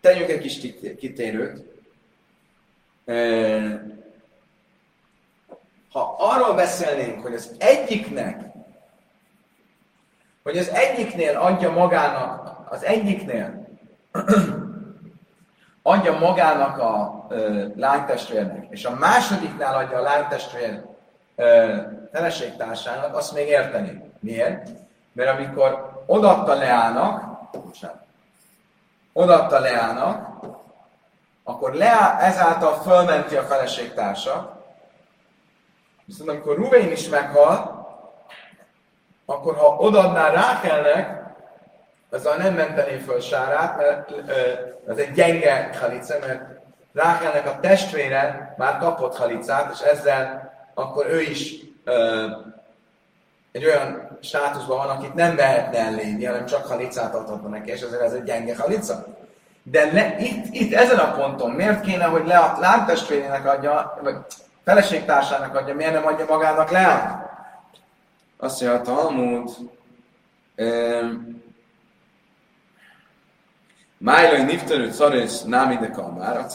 tegyünk 0.00 0.30
egy 0.30 0.40
kis 0.40 0.58
kitérőt. 0.98 1.64
Ha 5.92 6.16
arról 6.18 6.54
beszélnénk, 6.54 7.22
hogy 7.22 7.34
az 7.34 7.54
egyiknek, 7.58 8.40
hogy 10.42 10.58
az 10.58 10.68
egyiknél 10.68 11.36
adja 11.36 11.70
magának 11.70 12.50
az 12.68 12.84
egyiknél 12.84 13.68
adja 15.82 16.18
magának 16.18 16.78
a 16.78 17.26
ö, 17.28 17.66
lánytestvérnek, 17.76 18.66
és 18.70 18.84
a 18.84 18.94
másodiknál 18.94 19.74
adja 19.74 19.98
a 19.98 20.02
lánytestvér 20.02 20.88
feleségtársának, 22.12 23.16
azt 23.16 23.34
még 23.34 23.48
érteni. 23.48 24.12
Miért? 24.20 24.68
Mert 25.12 25.30
amikor 25.30 26.02
odatta 26.06 26.54
Leának, 26.54 27.38
odatta 29.12 29.58
Leának, 29.58 30.44
akkor 31.44 31.72
Leá 31.72 32.18
ezáltal 32.20 32.74
fölmenti 32.74 33.36
a 33.36 33.42
feleségtársa, 33.42 34.59
viszont 36.10 36.30
amikor 36.30 36.56
Ruvén 36.56 36.90
is 36.90 37.08
meghal, 37.08 37.88
akkor 39.26 39.56
ha 39.56 39.76
odaadná 39.78 40.30
Rákelnek, 40.30 41.22
azzal 42.10 42.36
nem 42.36 42.54
mentené 42.54 42.96
föl 42.96 43.20
Sárát, 43.20 43.76
mert 43.76 44.12
ez 44.88 44.96
egy 44.96 45.12
gyenge 45.12 45.70
halice, 45.80 46.18
mert 46.18 46.42
Rákelnek 46.92 47.46
a 47.46 47.60
testvére 47.60 48.54
már 48.58 48.78
kapott 48.78 49.16
halicát, 49.16 49.72
és 49.72 49.80
ezzel 49.80 50.52
akkor 50.74 51.06
ő 51.06 51.20
is 51.20 51.54
ö, 51.84 52.26
egy 53.52 53.64
olyan 53.64 54.18
státuszban 54.20 54.76
van, 54.76 54.96
akit 54.96 55.14
nem 55.14 55.36
vehetne 55.36 55.78
elléni, 55.78 56.24
hanem 56.24 56.46
csak 56.46 56.66
halicát 56.66 57.14
adhatna 57.14 57.48
neki, 57.48 57.70
és 57.70 57.80
ezért 57.80 58.02
ez 58.02 58.12
egy 58.12 58.24
gyenge 58.24 58.56
halica. 58.56 59.06
De 59.62 59.92
le, 59.92 60.16
itt, 60.18 60.44
itt, 60.50 60.74
ezen 60.74 60.98
a 60.98 61.14
ponton 61.14 61.50
miért 61.50 61.80
kéne, 61.80 62.04
hogy 62.04 62.26
le 62.26 62.38
a 62.38 62.58
lántestvérének 62.60 63.46
adja, 63.46 63.98
vagy 64.02 64.16
feleségtársának 64.70 65.56
adja, 65.56 65.74
miért 65.74 65.92
nem 65.92 66.06
adja 66.06 66.24
magának 66.28 66.70
le? 66.70 67.18
Azt 68.38 68.60
mondja 68.60 68.80
a 68.80 68.82
Talmud, 68.82 69.50
Májlai 73.98 74.42
nifterő 74.42 74.90
szarész 74.90 75.42
námi 75.42 75.76
de 75.76 75.90
kamár, 75.90 76.36
a. 76.36 76.48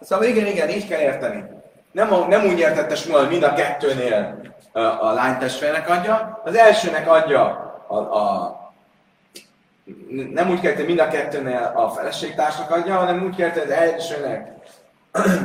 Szóval 0.00 0.24
igen, 0.26 0.46
igen, 0.46 0.68
így 0.68 0.88
kell 0.88 1.00
érteni. 1.00 1.44
Nem, 1.92 2.12
a, 2.12 2.26
nem 2.26 2.44
úgy 2.44 2.58
értette 2.58 2.94
Smuel, 2.94 3.28
mind 3.28 3.42
a 3.42 3.52
kettőnél 3.52 4.40
a, 4.72 4.80
a 4.80 5.12
lány 5.12 5.38
testvérnek 5.38 5.88
adja, 5.88 6.40
az 6.44 6.54
elsőnek 6.54 7.10
adja 7.10 7.44
a, 7.88 7.96
a 7.96 8.56
nem 10.32 10.50
úgy 10.50 10.60
kell, 10.60 10.74
hogy 10.74 10.86
mind 10.86 10.98
a 10.98 11.08
kettőnél 11.08 11.72
a 11.74 11.88
feleségtársnak 11.88 12.70
adja, 12.70 12.96
hanem 12.96 13.24
úgy 13.24 13.36
kell, 13.36 13.50
hogy 13.50 13.62
az 13.62 13.70
elsőnek, 13.70 14.52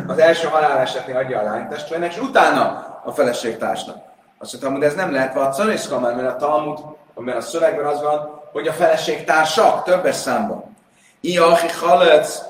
az 0.07 0.19
első 0.19 0.47
halálesetnél 0.47 1.17
adja 1.17 1.39
a 1.39 1.43
lánytestvérnek, 1.43 2.13
és 2.13 2.19
utána 2.19 2.61
a 3.03 3.11
feleségtársnak. 3.11 3.97
Azt 4.37 4.51
mondtam, 4.51 4.73
hogy 4.73 4.83
ez 4.83 4.95
nem 4.95 5.11
lehet 5.11 5.33
vatszor 5.33 5.69
és 5.69 5.87
kamar, 5.87 6.15
mert 6.15 6.27
a 6.27 6.35
Talmud, 6.35 6.79
mert 7.15 7.37
a 7.37 7.41
szövegben 7.41 7.85
az 7.85 8.01
van, 8.01 8.41
hogy 8.51 8.67
a 8.67 8.73
feleségtársak 8.73 9.83
többes 9.83 10.15
számban. 10.15 10.75
Iachi 11.19 11.67
halec, 11.67 12.41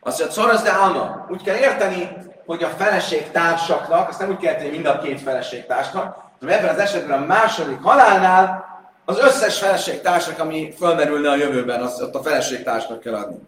azt 0.00 0.18
mondja, 0.18 0.34
szoroz 0.34 0.62
de 0.62 0.70
álma. 0.70 1.26
Úgy 1.30 1.42
kell 1.42 1.56
érteni, 1.56 2.16
hogy 2.46 2.62
a 2.62 2.68
feleségtársaknak, 2.68 4.08
azt 4.08 4.18
nem 4.18 4.30
úgy 4.30 4.36
kell 4.36 4.52
érteni, 4.52 4.70
mind 4.70 4.86
a 4.86 4.98
két 4.98 5.20
feleségtársnak, 5.20 6.16
hanem 6.40 6.58
ebben 6.58 6.74
az 6.74 6.80
esetben 6.80 7.22
a 7.22 7.26
második 7.26 7.82
halálnál 7.82 8.64
az 9.04 9.18
összes 9.18 9.58
feleségtársnak, 9.58 10.38
ami 10.38 10.74
fölmerülne 10.78 11.30
a 11.30 11.36
jövőben, 11.36 11.82
azt 11.82 12.02
ott 12.02 12.14
a 12.14 12.22
feleségtársnak 12.22 13.00
kell 13.00 13.14
adni. 13.14 13.38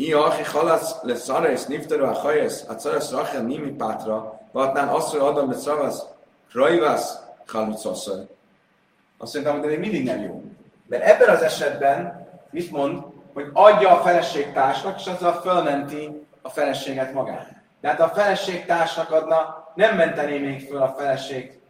Iachi 0.00 0.42
halac 0.42 1.02
le 1.02 1.14
szarész, 1.14 1.66
niftaru 1.66 2.04
a 2.04 2.12
hajesz, 2.12 2.64
a 2.68 2.78
szarész 2.78 3.10
rachel 3.10 3.42
nimi 3.42 3.70
pátra, 3.70 4.40
vatnán 4.52 4.88
hogy 4.88 5.20
adom 5.20 5.50
le 5.50 5.56
szavasz, 5.56 6.06
rajvász, 6.52 7.18
halucoszor. 7.46 8.26
Azt 9.18 9.34
mondtam, 9.34 9.58
hogy 9.58 9.68
még 9.68 9.78
mindig 9.78 10.04
nem 10.04 10.22
jó. 10.22 10.42
Mert 10.86 11.02
ebben 11.02 11.28
az 11.28 11.42
esetben 11.42 12.28
mit 12.50 12.70
mond, 12.70 13.02
hogy 13.34 13.50
adja 13.52 13.90
a 13.90 14.02
feleségtársnak, 14.02 15.00
és 15.00 15.06
azzal 15.06 15.32
fölmenti 15.32 16.26
a 16.42 16.48
feleséget 16.48 17.12
magát. 17.12 17.48
Tehát 17.80 18.00
a 18.00 18.08
feleségtársnak 18.08 19.10
adna, 19.10 19.68
nem 19.74 19.96
mentené 19.96 20.38
még 20.38 20.68
föl 20.68 20.82
a 20.82 20.94
feleség 20.98 21.60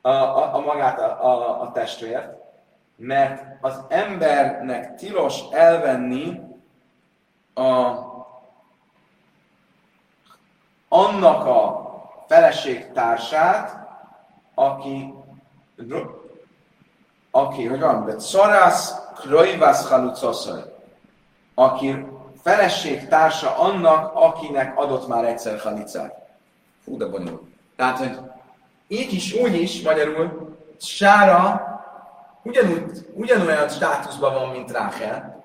a, 0.00 0.08
a, 0.08 0.54
a 0.54 0.60
magát 0.60 1.00
a, 1.00 1.24
a, 1.24 1.60
a 1.60 1.72
testvért, 1.72 2.28
mert 2.96 3.42
az 3.60 3.80
embernek 3.88 4.94
tilos 4.94 5.40
elvenni 5.52 6.49
a, 7.54 7.96
annak 10.88 11.46
a 11.46 11.88
feleségtársát, 12.28 13.88
aki 14.54 15.14
aki, 17.30 17.66
hogy 17.66 17.80
van, 17.80 18.04
de 18.04 18.18
szarász 18.18 18.94
krojvász 19.14 19.88
halucoszaj, 19.88 20.62
aki 21.54 22.06
feleség 22.42 23.08
társa 23.08 23.58
annak, 23.58 24.14
akinek 24.14 24.78
adott 24.78 25.08
már 25.08 25.24
egyszer 25.24 25.58
halicát. 25.60 26.14
Fú, 26.84 26.96
de 26.96 27.06
bonyolult. 27.06 27.42
Tehát, 27.76 27.98
hogy 27.98 28.18
így 28.88 29.12
is, 29.12 29.34
úgy 29.34 29.54
is, 29.54 29.82
magyarul, 29.82 30.58
Sára 30.78 31.68
ugyanúgy, 32.42 33.08
ugyanolyan 33.14 33.68
státuszban 33.68 34.34
van, 34.34 34.48
mint 34.48 34.70
Ráhel, 34.70 35.39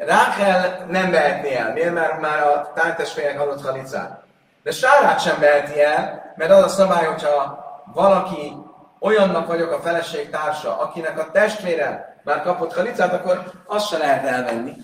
Rákel 0.00 0.86
nem 0.88 1.10
vehetné 1.10 1.54
el. 1.54 1.72
Miért? 1.72 1.92
Mert 1.92 2.20
már 2.20 2.46
a 2.46 2.72
tánytestvérek 2.74 3.40
adott 3.40 3.62
halicát. 3.62 4.22
De 4.62 4.70
Sárát 4.70 5.22
sem 5.22 5.40
veheti 5.40 5.82
el, 5.82 6.32
mert 6.36 6.50
az 6.50 6.62
a 6.62 6.68
szabály, 6.68 7.04
hogyha 7.04 7.64
valaki 7.94 8.52
olyannak 9.00 9.46
vagyok 9.46 9.72
a 9.72 9.80
feleség 9.80 10.30
társa, 10.30 10.78
akinek 10.78 11.18
a 11.18 11.30
testvére 11.30 12.16
már 12.24 12.42
kapott 12.42 12.74
halicát, 12.74 13.12
akkor 13.12 13.52
azt 13.66 13.88
se 13.88 13.98
lehet 13.98 14.24
elvenni. 14.24 14.74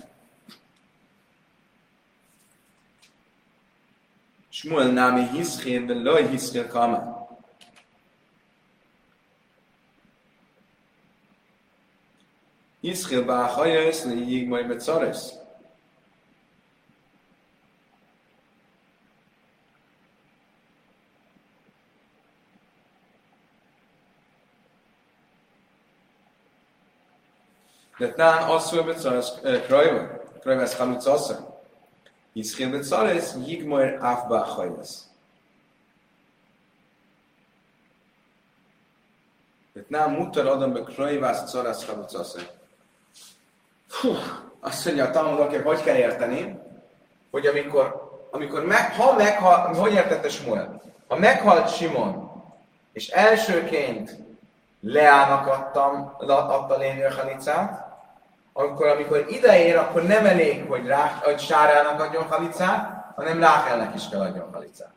Shmuel 4.49 4.87
námi 4.87 5.27
hiszkél, 5.27 5.85
de 5.85 5.93
loj 5.93 6.27
hiszkél 6.27 6.67
kamán. 6.67 7.18
Yischil 12.81 13.25
ba'achayes 13.25 14.05
le'yigmai 14.05 14.63
metzares. 14.67 15.33
Netnán 27.97 28.49
asszul 28.49 28.83
betzares 28.83 29.27
uh, 29.43 29.61
krajva, 29.61 30.07
krajva 30.39 30.61
ez 30.61 30.75
haluc 30.75 31.05
asszul. 31.05 31.61
Yischil 32.33 32.69
betzares 32.69 33.33
yigmai 33.45 33.95
af 33.95 34.27
ba'achayes. 34.27 34.89
Netnán 39.73 40.11
mutar 40.11 40.47
adam 40.47 40.73
be 40.73 40.83
krajva 40.83 41.27
az 41.27 41.43
tzares 41.43 41.85
haluc 41.85 42.13
asszul. 42.13 42.58
Hú, 43.89 44.09
azt 44.61 44.85
mondja 44.85 45.05
a 45.05 45.11
tanulnak, 45.11 45.49
hogy 45.49 45.61
hogy 45.61 45.83
kell 45.83 45.95
érteni, 45.95 46.59
hogy 47.31 47.45
amikor, 47.45 48.09
amikor 48.31 48.65
meg, 48.65 48.93
ha 48.95 49.15
meghal, 49.15 49.73
hogy 49.73 49.93
értette 49.93 50.29
Samuel? 50.29 50.81
Ha 51.07 51.17
meghalt 51.17 51.75
Simon, 51.75 52.31
és 52.93 53.07
elsőként 53.07 54.17
Leának 54.81 55.47
adtam, 55.47 56.15
adta 56.27 56.77
Léni 56.77 57.01
Halicát, 57.01 57.87
akkor 58.53 58.87
amikor 58.87 59.25
ideér, 59.27 59.77
akkor 59.77 60.03
nem 60.03 60.25
elég, 60.25 60.65
hogy, 60.67 60.87
rá, 60.87 61.19
hogy 61.23 61.39
Sárának 61.39 62.01
adjon 62.01 62.23
halicát, 62.23 63.11
hanem 63.15 63.39
Rákelnek 63.39 63.95
is 63.95 64.09
kell 64.09 64.21
adjon 64.21 64.49
halicát. 64.53 64.91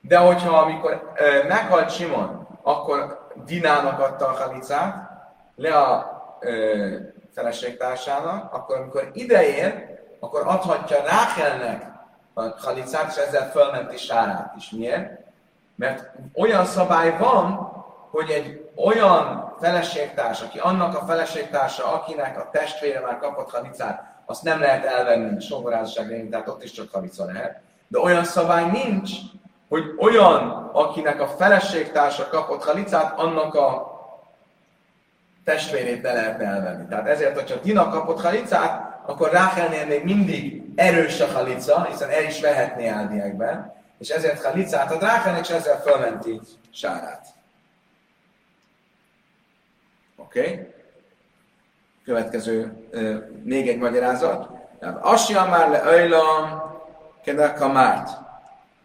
De 0.00 0.18
hogyha 0.18 0.58
amikor 0.58 1.12
ö, 1.14 1.46
meghalt 1.48 1.90
Simon, 1.90 2.48
akkor 2.62 3.28
Dinának 3.44 4.00
adta 4.00 4.26
a 4.26 4.32
halicát, 4.32 5.10
Lea 5.56 6.10
ö, 6.40 6.96
feleségtársának, 7.34 8.52
akkor 8.52 8.76
amikor 8.76 9.10
ideér, 9.12 10.00
akkor 10.20 10.42
adhatja 10.46 10.96
Rákelnek 11.04 11.90
a 12.34 12.42
halicát, 12.42 13.10
és 13.10 13.16
ezzel 13.16 13.50
fölmenti 13.50 13.96
Sárát 13.96 14.54
is. 14.56 14.70
Miért? 14.70 15.20
Mert 15.74 16.10
olyan 16.34 16.64
szabály 16.64 17.18
van, 17.18 17.72
hogy 18.10 18.30
egy 18.30 18.70
olyan 18.76 19.54
feleségtárs, 19.60 20.40
aki 20.40 20.58
annak 20.58 20.96
a 20.96 21.04
feleségtársa, 21.06 21.92
akinek 21.92 22.38
a 22.38 22.48
testvére 22.52 23.00
már 23.00 23.18
kapott 23.18 23.50
halicát, 23.50 24.12
azt 24.26 24.42
nem 24.42 24.60
lehet 24.60 24.84
elvenni 24.84 25.40
songorázasság 25.40 26.08
révén, 26.08 26.30
tehát 26.30 26.48
ott 26.48 26.62
is 26.62 26.70
csak 26.70 26.92
halica 26.92 27.24
lehet. 27.24 27.60
De 27.88 27.98
olyan 27.98 28.24
szabály 28.24 28.70
nincs, 28.70 29.10
hogy 29.68 29.82
olyan, 29.98 30.70
akinek 30.72 31.20
a 31.20 31.26
feleségtársa 31.26 32.28
kapott 32.28 32.64
halicát, 32.64 33.18
annak 33.18 33.54
a 33.54 33.91
testvérét 35.44 36.02
ne 36.02 36.12
lehetne 36.12 36.44
elvenni. 36.44 36.86
Tehát 36.88 37.08
ezért, 37.08 37.34
hogyha 37.34 37.60
Dina 37.60 37.88
kapott 37.88 38.20
halicát, 38.20 39.00
akkor 39.06 39.30
Ráhelnél 39.30 39.86
még 39.86 40.04
mindig 40.04 40.62
erős 40.74 41.20
a 41.20 41.26
halica, 41.26 41.84
hiszen 41.84 42.10
el 42.10 42.22
is 42.22 42.40
vehetné 42.40 42.86
elviekben, 42.86 43.74
és 43.98 44.08
ezért 44.08 44.44
halicát 44.44 44.92
ad 44.92 45.02
Ráhelnek, 45.02 45.42
és 45.42 45.50
ezzel 45.50 45.80
fölmenti 45.80 46.40
Sárát. 46.72 47.26
Oké? 50.16 50.40
Okay? 50.40 50.70
Következő, 52.04 52.72
még 53.42 53.68
egy 53.68 53.78
magyarázat. 53.78 54.48
Asja 55.00 55.44
már 55.44 55.68
le 55.68 55.82
öjlam, 55.84 56.62
kedek 57.24 57.60
a 57.60 57.68
márt. 57.68 58.10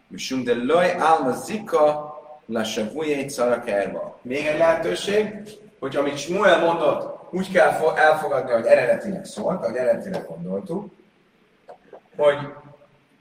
Misunk 0.08 0.44
de 0.44 0.54
loj 0.54 0.94
álma 0.98 1.32
zika, 1.32 2.16
la 2.46 2.64
szarakerva. 3.26 4.18
Még 4.22 4.46
egy 4.46 4.58
lehetőség, 4.58 5.42
hogy 5.80 5.96
amit 5.96 6.18
Smuel 6.18 6.58
mondott, 6.64 7.18
úgy 7.30 7.52
kell 7.52 7.70
elfogadni, 7.96 8.50
hogy 8.50 8.66
eredetileg 8.66 9.24
szólt, 9.24 9.62
ahogy 9.62 9.76
eredetileg 9.76 10.26
gondoltuk, 10.26 10.90
hogy 12.16 12.36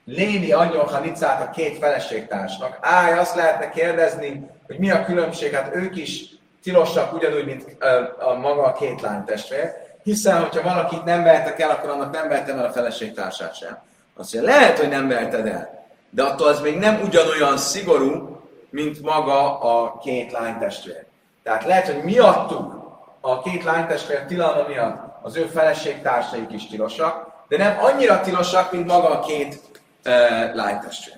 Léni 0.05 0.51
adjon 0.51 0.87
Hanicát 0.87 1.41
a 1.41 1.49
két 1.49 1.77
feleségtársnak. 1.77 2.77
Áj, 2.81 3.17
azt 3.17 3.35
lehetne 3.35 3.69
kérdezni, 3.69 4.49
hogy 4.67 4.79
mi 4.79 4.91
a 4.91 5.05
különbség, 5.05 5.53
hát 5.53 5.75
ők 5.75 5.97
is 5.97 6.23
tilosak 6.63 7.13
ugyanúgy, 7.13 7.45
mint 7.45 7.83
a, 7.83 8.29
a 8.29 8.33
maga 8.33 8.63
a 8.63 8.73
két 8.73 9.01
lány 9.01 9.23
testvér, 9.23 9.73
hiszen, 10.03 10.41
hogyha 10.41 10.73
valakit 10.73 11.03
nem 11.03 11.23
vehetek 11.23 11.59
el, 11.59 11.69
akkor 11.69 11.89
annak 11.89 12.13
nem 12.13 12.27
vehetem 12.27 12.57
el 12.57 12.65
a 12.65 12.71
feleségtársát 12.71 13.55
sem. 13.55 13.77
Azt 14.15 14.33
mondja, 14.33 14.51
lehet, 14.51 14.79
hogy 14.79 14.89
nem 14.89 15.07
veheted 15.07 15.47
el, 15.47 15.87
de 16.09 16.23
attól 16.23 16.47
az 16.47 16.61
még 16.61 16.77
nem 16.77 17.01
ugyanolyan 17.03 17.57
szigorú, 17.57 18.41
mint 18.69 19.01
maga 19.01 19.59
a 19.59 19.97
két 19.97 20.31
lány 20.31 20.57
testvér. 20.57 21.06
Tehát 21.47 21.65
lehet, 21.65 21.85
hogy 21.85 22.03
miattuk 22.03 22.73
a 23.21 23.41
két 23.41 23.63
lánytestvér 23.63 24.25
tilalma 24.25 24.67
miatt 24.67 25.15
az 25.21 25.35
ő 25.35 25.45
feleségtársaik 25.45 26.51
is 26.51 26.67
tilosak, 26.67 27.31
de 27.47 27.57
nem 27.57 27.77
annyira 27.79 28.21
tilosak, 28.21 28.71
mint 28.71 28.87
maga 28.87 29.09
a 29.09 29.19
két 29.19 29.61
e, 30.03 30.11
lánytestvér. 30.53 31.17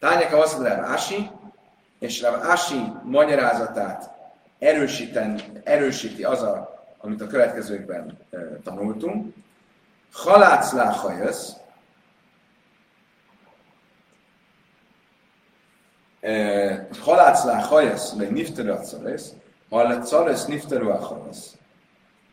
Tányeka 0.00 0.38
azt 0.38 0.58
mondja, 0.58 0.84
Ási, 0.84 1.30
és 1.98 2.22
Ási 2.22 2.92
magyarázatát 3.02 4.10
erősíten, 4.58 5.40
erősíti 5.64 6.24
az, 6.24 6.42
a, 6.42 6.84
amit 6.98 7.20
a 7.20 7.26
következőkben 7.26 8.18
e, 8.30 8.38
tanultunk. 8.64 9.34
Halác 10.12 10.72
láhajösz, 10.72 11.52
halác 17.00 17.44
láhajösz, 17.44 18.12
vagy 18.12 18.30
nifterő 18.30 18.70
a 18.70 18.78
carész, 18.78 19.32
halác 19.70 20.08
carész 20.08 20.44
nifterő 20.44 20.88
a 20.88 21.18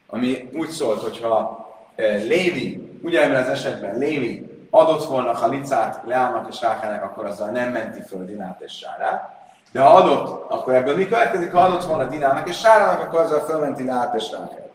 Ami 0.07 0.49
úgy 0.53 0.69
szólt, 0.69 1.01
hogyha 1.01 1.67
Lévi, 2.27 2.99
ugyanebben 3.03 3.41
az 3.41 3.49
esetben 3.49 3.97
Lévi 3.97 4.51
adott 4.69 5.05
volna 5.05 5.33
halicát 5.33 6.01
Leának 6.05 6.47
és 6.49 6.61
Rákának, 6.61 7.03
akkor 7.03 7.25
azzal 7.25 7.49
nem 7.49 7.71
menti 7.71 8.01
föl 8.01 8.25
Dinát 8.25 8.61
és 8.61 8.71
Sárát. 8.71 9.41
De 9.71 9.81
ha 9.81 9.93
adott, 9.93 10.51
akkor 10.51 10.73
ebből 10.73 10.95
mi 10.95 11.07
következik? 11.07 11.51
Ha 11.51 11.59
adott 11.59 11.83
volna 11.83 12.03
Dinának 12.03 12.49
és 12.49 12.59
Sárának, 12.59 13.01
akkor 13.01 13.19
azzal 13.19 13.39
fölmenti 13.39 13.83
Leát 13.83 14.15
és 14.15 14.31
Rákát. 14.31 14.69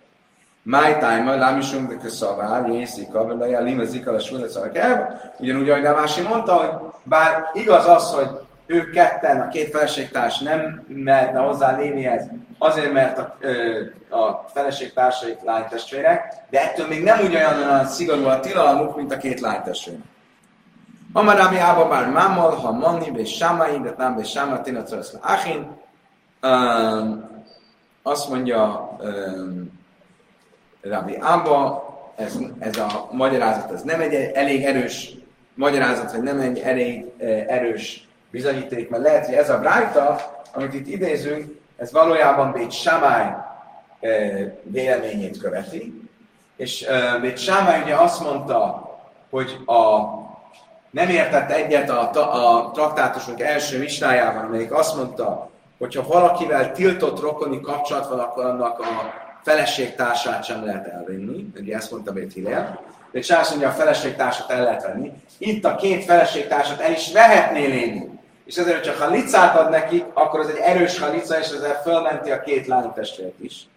My 0.62 0.96
time, 0.98 1.36
lámisunk 1.36 1.88
de 1.88 1.96
köszavár, 1.96 2.68
jészik, 2.68 3.14
a 3.14 3.60
lima 3.60 3.84
zika, 3.84 4.12
a 4.12 4.18
súlyra 4.18 4.70
kell. 4.70 5.20
Ugyanúgy, 5.38 5.70
ahogy 5.70 5.82
Damási 5.82 6.22
mondta, 6.22 6.52
hogy 6.54 6.70
bár 7.02 7.50
igaz 7.52 7.86
az, 7.86 8.12
hogy 8.12 8.28
ők 8.68 8.90
ketten, 8.90 9.40
a 9.40 9.48
két 9.48 9.70
feleségtárs 9.70 10.38
nem 10.38 10.84
mehetne 10.88 11.38
hozzá 11.38 11.76
Lénihez, 11.76 12.28
azért, 12.58 12.92
mert 12.92 13.18
a, 13.18 13.36
a 14.16 14.44
feleségtársaik 14.54 15.42
lánytestvérek, 15.44 16.34
de 16.50 16.62
ettől 16.62 16.86
még 16.86 17.02
nem 17.02 17.18
ugyanolyan 17.18 17.62
olyan 17.62 17.86
szigorú 17.86 18.24
a 18.24 18.40
tilalmuk, 18.40 18.96
mint 18.96 19.12
a 19.12 19.16
két 19.16 19.40
lánytestvérek. 19.40 20.00
Amarabi 21.12 21.56
Ába 21.56 21.88
bár 21.88 22.10
Mámmal, 22.10 22.50
ha 22.50 22.72
Manni, 22.72 23.10
és 23.14 23.36
Sámai, 23.36 23.80
de 23.80 23.94
nem 23.98 24.18
és 24.18 24.30
Sámai, 24.30 24.60
Tina 24.62 24.82
Achin. 25.20 25.76
Azt 28.02 28.28
mondja 28.28 28.90
Rabbi 30.82 31.16
Ába, 31.20 31.86
ez, 32.16 32.38
ez 32.58 32.76
a 32.76 33.08
magyarázat, 33.10 33.72
ez 33.72 33.82
nem 33.82 34.00
egy 34.00 34.14
elég 34.14 34.64
erős 34.64 35.14
magyarázat, 35.54 36.12
vagy 36.12 36.22
nem 36.22 36.40
egy 36.40 36.58
elég 36.58 37.06
erős 37.48 38.07
bizonyíték, 38.30 38.88
mert 38.90 39.02
lehet, 39.02 39.26
hogy 39.26 39.34
ez 39.34 39.50
a 39.50 39.58
brájta, 39.58 40.16
amit 40.54 40.74
itt 40.74 40.86
idézünk, 40.86 41.60
ez 41.76 41.92
valójában 41.92 42.52
Bét 42.52 42.72
Samály 42.72 43.34
véleményét 44.62 45.38
követi, 45.38 46.10
és 46.56 46.86
Bét 47.20 47.38
Samály 47.38 47.82
ugye 47.82 47.94
azt 47.94 48.20
mondta, 48.20 48.88
hogy 49.30 49.56
a 49.66 50.00
nem 50.90 51.08
értett 51.08 51.50
egyet 51.50 51.90
a, 51.90 52.10
a 52.32 52.70
traktátusunk 52.70 53.40
első 53.40 53.78
mistájában, 53.78 54.44
amelyik 54.44 54.72
azt 54.72 54.96
mondta, 54.96 55.50
hogy 55.78 55.94
ha 55.94 56.06
valakivel 56.06 56.72
tiltott 56.72 57.20
rokoni 57.20 57.60
kapcsolat 57.60 58.08
van, 58.08 58.18
akkor 58.18 58.44
annak 58.44 58.80
a 58.80 58.84
feleségtársát 59.44 60.44
sem 60.44 60.64
lehet 60.64 60.86
elvenni. 60.86 61.46
Ugye 61.60 61.76
ezt 61.76 61.90
mondta 61.90 62.12
Bét 62.12 62.32
Hillel. 62.32 62.80
De 63.10 63.22
Sász 63.22 63.50
mondja, 63.50 63.68
a 63.68 63.72
feleségtársat 63.72 64.50
el 64.50 64.62
lehet 64.62 64.82
venni. 64.82 65.12
Itt 65.38 65.64
a 65.64 65.74
két 65.74 66.04
feleségtársat 66.04 66.80
el 66.80 66.92
is 66.92 67.12
vehetné 67.12 67.66
léni. 67.66 68.07
És 68.48 68.56
ezért, 68.56 68.86
hogyha 68.86 69.04
halicát 69.04 69.58
ad 69.58 69.70
nekik, 69.70 70.04
akkor 70.12 70.40
az 70.40 70.48
egy 70.48 70.60
erős 70.62 70.98
halica, 70.98 71.38
és 71.38 71.46
ezzel 71.46 71.82
fölmenti 71.82 72.30
a 72.30 72.40
két 72.40 72.66
lánytestvért 72.66 73.40
is. 73.40 73.68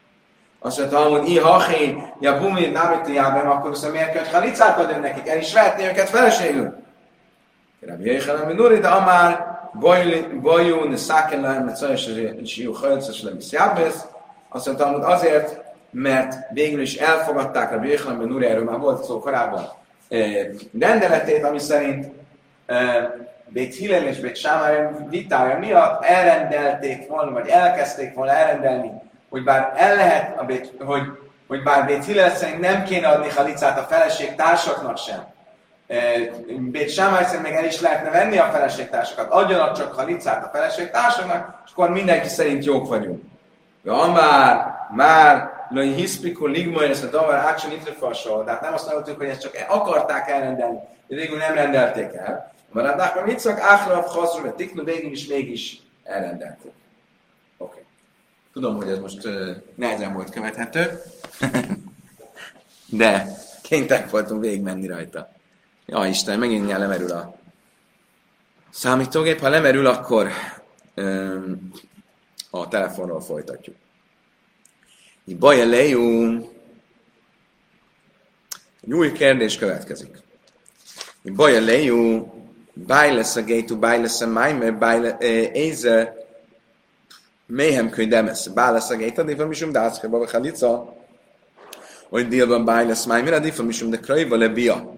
Azt 0.59 0.77
mondta, 0.77 0.97
hogy 0.97 1.29
i 1.29 1.39
hachi, 1.39 2.03
ja 2.19 2.39
bumi, 2.39 2.65
námitiában, 2.65 3.45
akkor 3.45 3.71
azt 3.71 3.91
miért 3.91 4.11
kell 4.11 4.25
halicát 4.25 4.79
adni 4.79 4.99
nekik? 4.99 5.27
El 5.27 5.37
is 5.37 5.53
vehetni 5.53 5.85
őket 5.85 6.09
feleségül. 6.09 6.75
Rabbi 7.87 8.11
Yechanan 8.11 8.47
ben 8.47 8.55
Nuri, 8.55 8.79
de 8.79 8.87
amár 8.87 9.59
ne 10.89 10.95
száken 10.95 11.41
lehem, 11.41 11.63
mert 11.63 11.77
szóval 11.77 11.95
is 12.41 12.57
jó 12.57 12.71
hajlcos 12.71 13.21
le, 13.21 13.31
miszjábesz. 13.33 14.05
Azt 14.49 14.65
mondta, 14.65 14.87
hogy 14.87 15.01
azért, 15.03 15.61
mert 15.89 16.35
végül 16.51 16.81
is 16.81 16.95
elfogadták 16.95 17.71
Rabbi 17.71 17.89
Yechanan 17.89 18.17
ben 18.17 18.27
Nuri, 18.27 18.45
erről 18.45 18.63
már 18.63 18.79
volt 18.79 19.03
szó 19.03 19.19
korábban, 19.19 19.69
rendeletét, 20.79 21.43
ami 21.43 21.59
szerint 21.59 22.11
Bét 23.53 23.75
Hillel 23.75 24.07
és 24.07 24.19
Bét 24.19 24.35
Sámár 24.35 25.07
vitája 25.09 25.57
miatt 25.57 26.03
elrendelték 26.03 27.07
volna, 27.07 27.31
vagy 27.31 27.47
elkezdték 27.47 28.13
volna 28.13 28.31
elrendelni, 28.31 28.91
hogy 29.29 29.43
bár 29.43 29.73
el 29.75 29.95
lehet, 29.95 30.39
a 30.39 30.43
Bét, 30.43 30.73
hogy, 30.79 31.03
hogy 31.47 31.63
bár 31.63 31.85
Bét 31.85 32.05
Hillel 32.05 32.29
szerint 32.35 32.59
nem 32.59 32.83
kéne 32.83 33.07
adni 33.07 33.29
halicát 33.29 33.79
a 33.79 33.83
feleség 33.83 34.35
társaknak 34.35 34.97
sem, 34.97 35.31
Bét 36.59 36.89
Sámár 36.89 37.25
szerint 37.25 37.43
meg 37.43 37.55
el 37.55 37.65
is 37.65 37.81
lehetne 37.81 38.09
venni 38.09 38.37
a 38.37 38.49
feleségtársakat, 38.51 39.31
adjanak 39.31 39.77
csak 39.77 39.93
halicát 39.93 40.45
a 40.45 40.49
feleségtársaknak, 40.53 41.61
és 41.65 41.71
akkor 41.71 41.89
mindenki 41.89 42.27
szerint 42.27 42.65
jók 42.65 42.87
vagyunk. 42.87 43.23
Ja, 43.83 44.11
már, 44.13 44.75
már, 44.91 45.49
Lőny 45.69 45.95
hiszpikul 45.95 46.49
ligma, 46.49 46.83
ezt 46.83 47.03
a 47.03 47.09
davar 47.09 47.35
átsen 47.35 47.71
itt 47.71 47.97
tehát 48.45 48.61
nem 48.61 48.73
azt 48.73 48.91
mondtuk, 48.91 49.17
hogy 49.17 49.27
ezt 49.27 49.41
csak 49.41 49.65
akarták 49.67 50.29
elrendelni, 50.29 50.79
de 51.07 51.15
végül 51.15 51.37
nem 51.37 51.53
rendelték 51.53 52.13
el. 52.13 52.51
Maradnak, 52.71 53.25
mit 53.25 53.39
szak 53.39 53.59
Áhrav 53.59 54.05
Haszra, 54.05 54.41
mert 54.41 54.55
Tiknu 54.55 54.83
végül 54.83 55.11
is 55.11 55.27
mégis 55.27 55.81
elrendelték. 56.03 56.71
Oké. 57.57 57.71
Okay. 57.71 57.83
Tudom, 58.53 58.75
hogy 58.75 58.87
ez 58.87 58.99
most 58.99 59.25
uh, 59.25 59.55
nehezen 59.75 60.13
volt 60.13 60.29
követhető, 60.29 61.01
de 63.01 63.27
kénytek 63.61 64.09
voltunk 64.09 64.41
végigmenni 64.41 64.87
rajta. 64.87 65.31
Ja, 65.85 66.05
Isten, 66.05 66.39
megint 66.39 66.67
lemerül 66.67 67.11
a 67.11 67.35
számítógép. 68.69 69.39
Ha 69.39 69.49
lemerül, 69.49 69.85
akkor 69.85 70.29
um, 70.95 71.71
a 72.49 72.67
telefonról 72.67 73.21
folytatjuk. 73.21 73.75
Baja 75.39 75.65
lejú. 75.65 76.33
Egy 78.81 78.93
új 78.93 79.11
kérdés 79.11 79.57
következik. 79.57 80.17
Baja 81.23 81.61
lejú. 81.61 82.39
Bájlesz 82.73 83.35
a 83.35 83.41
gétú, 83.41 83.77
bájlesz 83.77 84.21
a 84.21 84.27
májmer, 84.27 85.17
éze 85.53 86.15
méhem 87.45 87.89
könydemes. 87.89 88.47
Bájlesz 88.47 88.89
a 88.89 88.95
gétú, 88.95 89.23
de 89.23 89.35
van 89.35 89.71
de 89.71 89.79
azt 89.79 89.99
kell 89.99 90.09
halica, 90.31 90.95
hogy 92.09 92.27
délben 92.27 92.65
bájlesz 92.65 93.05
májmer, 93.05 93.41
de 93.41 93.51
van 93.55 93.65
misum 93.65 93.89
de 93.89 93.97
krajva 93.97 94.37
le 94.37 94.47
bia. 94.47 94.93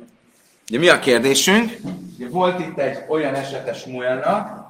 Ugye 0.69 0.80
mi 0.80 0.89
a 0.89 0.99
kérdésünk? 0.99 1.78
Ugye 2.15 2.30
volt 2.30 2.59
itt 2.59 2.78
egy 2.78 3.03
olyan 3.07 3.36
esetes 3.36 3.86
múlnak, 3.86 4.65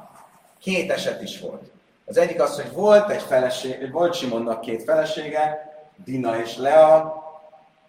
két 0.60 0.92
eset 0.92 1.22
is 1.22 1.40
volt. 1.40 1.62
Az 2.06 2.18
egyik 2.18 2.42
az, 2.42 2.56
hogy 2.56 2.72
volt 2.74 3.10
egy 3.10 3.22
feleség, 3.22 3.92
volt 3.92 4.14
Simonnak 4.14 4.62
két 4.62 4.84
felesége, 4.84 5.72
Dina 6.06 6.42
és 6.42 6.58
Lea, 6.58 7.24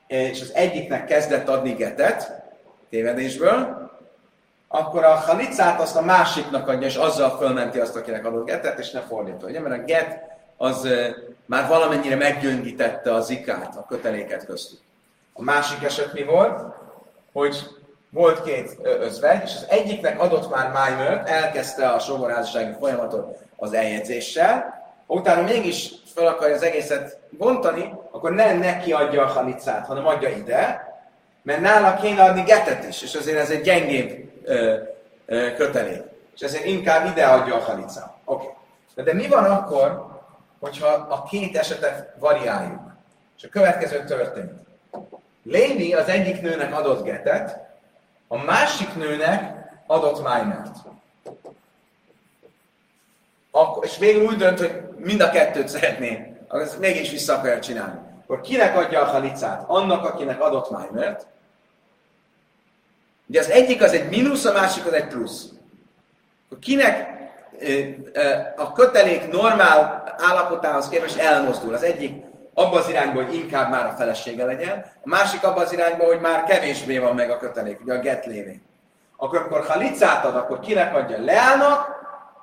és 0.07 0.41
az 0.41 0.51
egyiknek 0.55 1.07
kezdett 1.07 1.49
adni 1.49 1.73
getet, 1.73 2.43
tévedésből, 2.91 3.84
akkor 4.75 5.05
a 5.05 5.15
halicát 5.15 5.81
azt 5.81 5.97
a 5.97 6.03
másiknak 6.03 6.69
adja, 6.69 6.87
és 6.87 6.97
azzal 6.97 7.37
fölmenti 7.37 7.79
azt, 7.79 7.97
akinek 7.97 8.27
adott 8.27 8.47
getet, 8.47 8.79
és 8.79 8.91
ne 8.91 9.01
fordítva. 9.01 9.49
Ugye? 9.49 9.61
Mert 9.61 9.81
a 9.81 9.85
get 9.85 10.21
az 10.57 10.89
már 11.47 11.69
valamennyire 11.69 12.17
meggyöngítette 12.17 13.15
az 13.15 13.31
ikát, 13.31 13.77
a 13.77 13.85
köteléket 13.89 14.47
köztük. 14.47 14.79
A 15.33 15.43
másik 15.43 15.83
eset 15.85 16.13
mi 16.13 16.25
volt? 16.25 16.61
Hogy 17.33 17.57
volt 18.11 18.43
két 18.43 18.79
özvegy, 18.83 19.43
és 19.45 19.55
az 19.55 19.67
egyiknek 19.69 20.21
adott 20.21 20.51
már 20.51 20.73
májmört, 20.73 21.29
elkezdte 21.29 21.89
a 21.89 21.99
soborházassági 21.99 22.73
folyamatot 22.79 23.39
az 23.57 23.73
eljegyzéssel, 23.73 24.83
utána 25.07 25.43
mégis 25.43 25.91
fel 26.15 26.27
akarja 26.27 26.55
az 26.55 26.63
egészet 26.63 27.19
bontani, 27.31 27.95
akkor 28.11 28.33
nem 28.33 28.59
neki 28.59 28.93
adja 28.93 29.23
a 29.23 29.33
halicát, 29.33 29.87
hanem 29.87 30.07
adja 30.07 30.29
ide, 30.29 30.94
mert 31.45 31.61
nála 31.61 31.95
kéne 31.95 32.23
adni 32.23 32.43
getet 32.43 32.89
is, 32.89 33.03
és 33.03 33.15
azért 33.15 33.39
ez 33.39 33.51
egy 33.51 33.61
gyengébb 33.61 34.31
ö, 34.45 34.77
ö, 35.27 35.55
kötelék. 35.55 36.03
És 36.35 36.41
ezért 36.41 36.65
inkább 36.65 37.07
ide 37.07 37.27
adja 37.27 37.55
a 37.55 37.61
halicát. 37.61 38.15
Oké. 38.25 38.45
Okay. 38.95 39.05
De, 39.05 39.13
mi 39.13 39.29
van 39.29 39.45
akkor, 39.45 40.07
hogyha 40.61 40.89
a 40.89 41.23
két 41.23 41.57
esetet 41.57 42.15
variáljuk? 42.19 42.81
És 43.37 43.45
a 43.45 43.49
következő 43.49 44.05
történik. 44.05 44.53
Lévi 45.43 45.95
az 45.95 46.09
egyik 46.09 46.41
nőnek 46.41 46.75
adott 46.75 47.05
getet, 47.05 47.59
a 48.29 48.37
másik 48.45 48.95
nőnek 48.95 49.55
adott 49.87 50.23
májmert. 50.23 50.77
Akkor, 53.51 53.85
és 53.85 53.99
végül 53.99 54.27
úgy 54.27 54.37
dönt, 54.37 54.59
hogy 54.59 54.83
mind 54.97 55.21
a 55.21 55.31
kettőt 55.31 55.69
szeretné, 55.69 56.37
akkor 56.49 56.69
mégis 56.79 57.11
vissza 57.11 57.35
akarja 57.35 57.61
csinálni. 57.61 57.99
Akkor 58.23 58.41
kinek 58.41 58.77
adja 58.77 59.01
a 59.01 59.05
halicát? 59.05 59.65
Annak, 59.67 60.05
akinek 60.05 60.41
adott 60.41 60.71
májmert, 60.71 61.27
Ugye 63.27 63.41
az 63.41 63.51
egyik 63.51 63.83
az 63.83 63.93
egy 63.93 64.09
mínusz, 64.09 64.45
a 64.45 64.53
másik 64.53 64.87
az 64.87 64.93
egy 64.93 65.07
plusz. 65.07 65.45
Akkor 66.47 66.59
kinek 66.59 67.13
a 68.57 68.73
kötelék 68.73 69.31
normál 69.31 70.05
állapotához 70.19 70.89
képest 70.89 71.19
elmozdul. 71.19 71.75
Az 71.75 71.83
egyik 71.83 72.25
abba 72.55 72.79
az 72.79 72.89
irányba, 72.89 73.25
hogy 73.25 73.35
inkább 73.35 73.71
már 73.71 73.87
a 73.87 73.95
felesége 73.97 74.45
legyen, 74.45 74.85
a 75.03 75.09
másik 75.09 75.45
abba 75.45 75.61
az 75.61 75.73
irányba, 75.73 76.05
hogy 76.05 76.21
már 76.21 76.45
kevésbé 76.45 76.99
van 76.99 77.15
meg 77.15 77.31
a 77.31 77.39
kötelék, 77.39 77.81
ugye 77.81 77.95
a 77.95 78.01
get 78.01 78.27
lévén. 78.27 78.63
Akkor, 79.17 79.67
ha 79.67 79.79
licát 79.79 80.25
ad, 80.25 80.37
akkor 80.37 80.61
kinek 80.61 80.95
adja 80.95 81.25
Leának, 81.25 81.89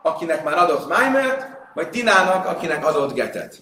akinek 0.01 0.43
már 0.43 0.57
adott 0.57 0.87
Májmert, 0.87 1.47
vagy 1.73 1.89
Dinának, 1.89 2.45
akinek 2.45 2.85
adott 2.85 3.13
getet. 3.13 3.55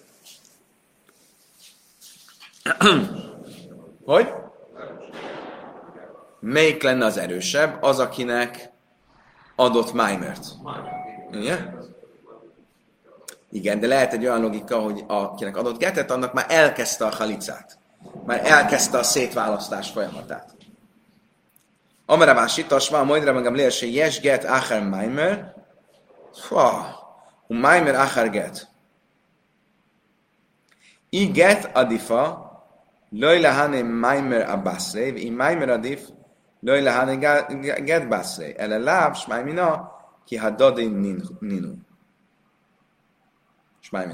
hogy? 4.05 4.34
Melyik 6.39 6.83
lenne 6.83 7.05
az 7.05 7.17
erősebb? 7.17 7.83
Az, 7.83 7.99
akinek 7.99 8.69
adott 9.55 9.93
Maimert. 9.93 10.45
Igen? 11.31 11.87
Igen, 13.51 13.79
de 13.79 13.87
lehet 13.87 14.13
egy 14.13 14.23
olyan 14.23 14.41
logika, 14.41 14.79
hogy 14.79 15.03
akinek 15.07 15.57
adott 15.57 15.79
getet, 15.79 16.11
annak 16.11 16.33
már 16.33 16.45
elkezdte 16.49 17.05
a 17.05 17.15
halicát. 17.15 17.77
Már 18.25 18.41
elkezdte 18.45 18.97
a 18.97 19.03
szétválasztás 19.03 19.89
folyamatát. 19.89 20.55
Amarabás 22.05 22.57
itas 22.57 22.89
van, 22.89 23.05
majdra 23.05 23.33
magam 23.33 23.55
lése 23.55 23.85
yes 23.85 24.19
get 24.19 24.43
acher 24.43 24.83
maimer. 24.83 25.53
Fa, 26.33 26.95
maimer 27.47 27.95
acher 27.95 28.29
get. 28.29 28.67
I 31.09 31.31
get 31.31 31.69
adifa, 31.73 32.51
loj 33.09 33.39
lehane 33.39 33.81
maimer 33.83 34.49
abasre, 34.49 35.07
i 35.07 35.29
maimer 35.29 35.69
adif, 35.69 36.01
Lőj 36.60 36.82
le 36.82 36.91
háni 36.91 37.16
gedbászré. 37.84 38.55
Ele 38.57 38.78
láb, 38.78 39.16
smáj 39.16 39.53
ki 40.26 40.36
ha 40.36 40.49
dadin 40.49 41.20
ninu. 41.39 41.74
Smáj. 43.80 44.07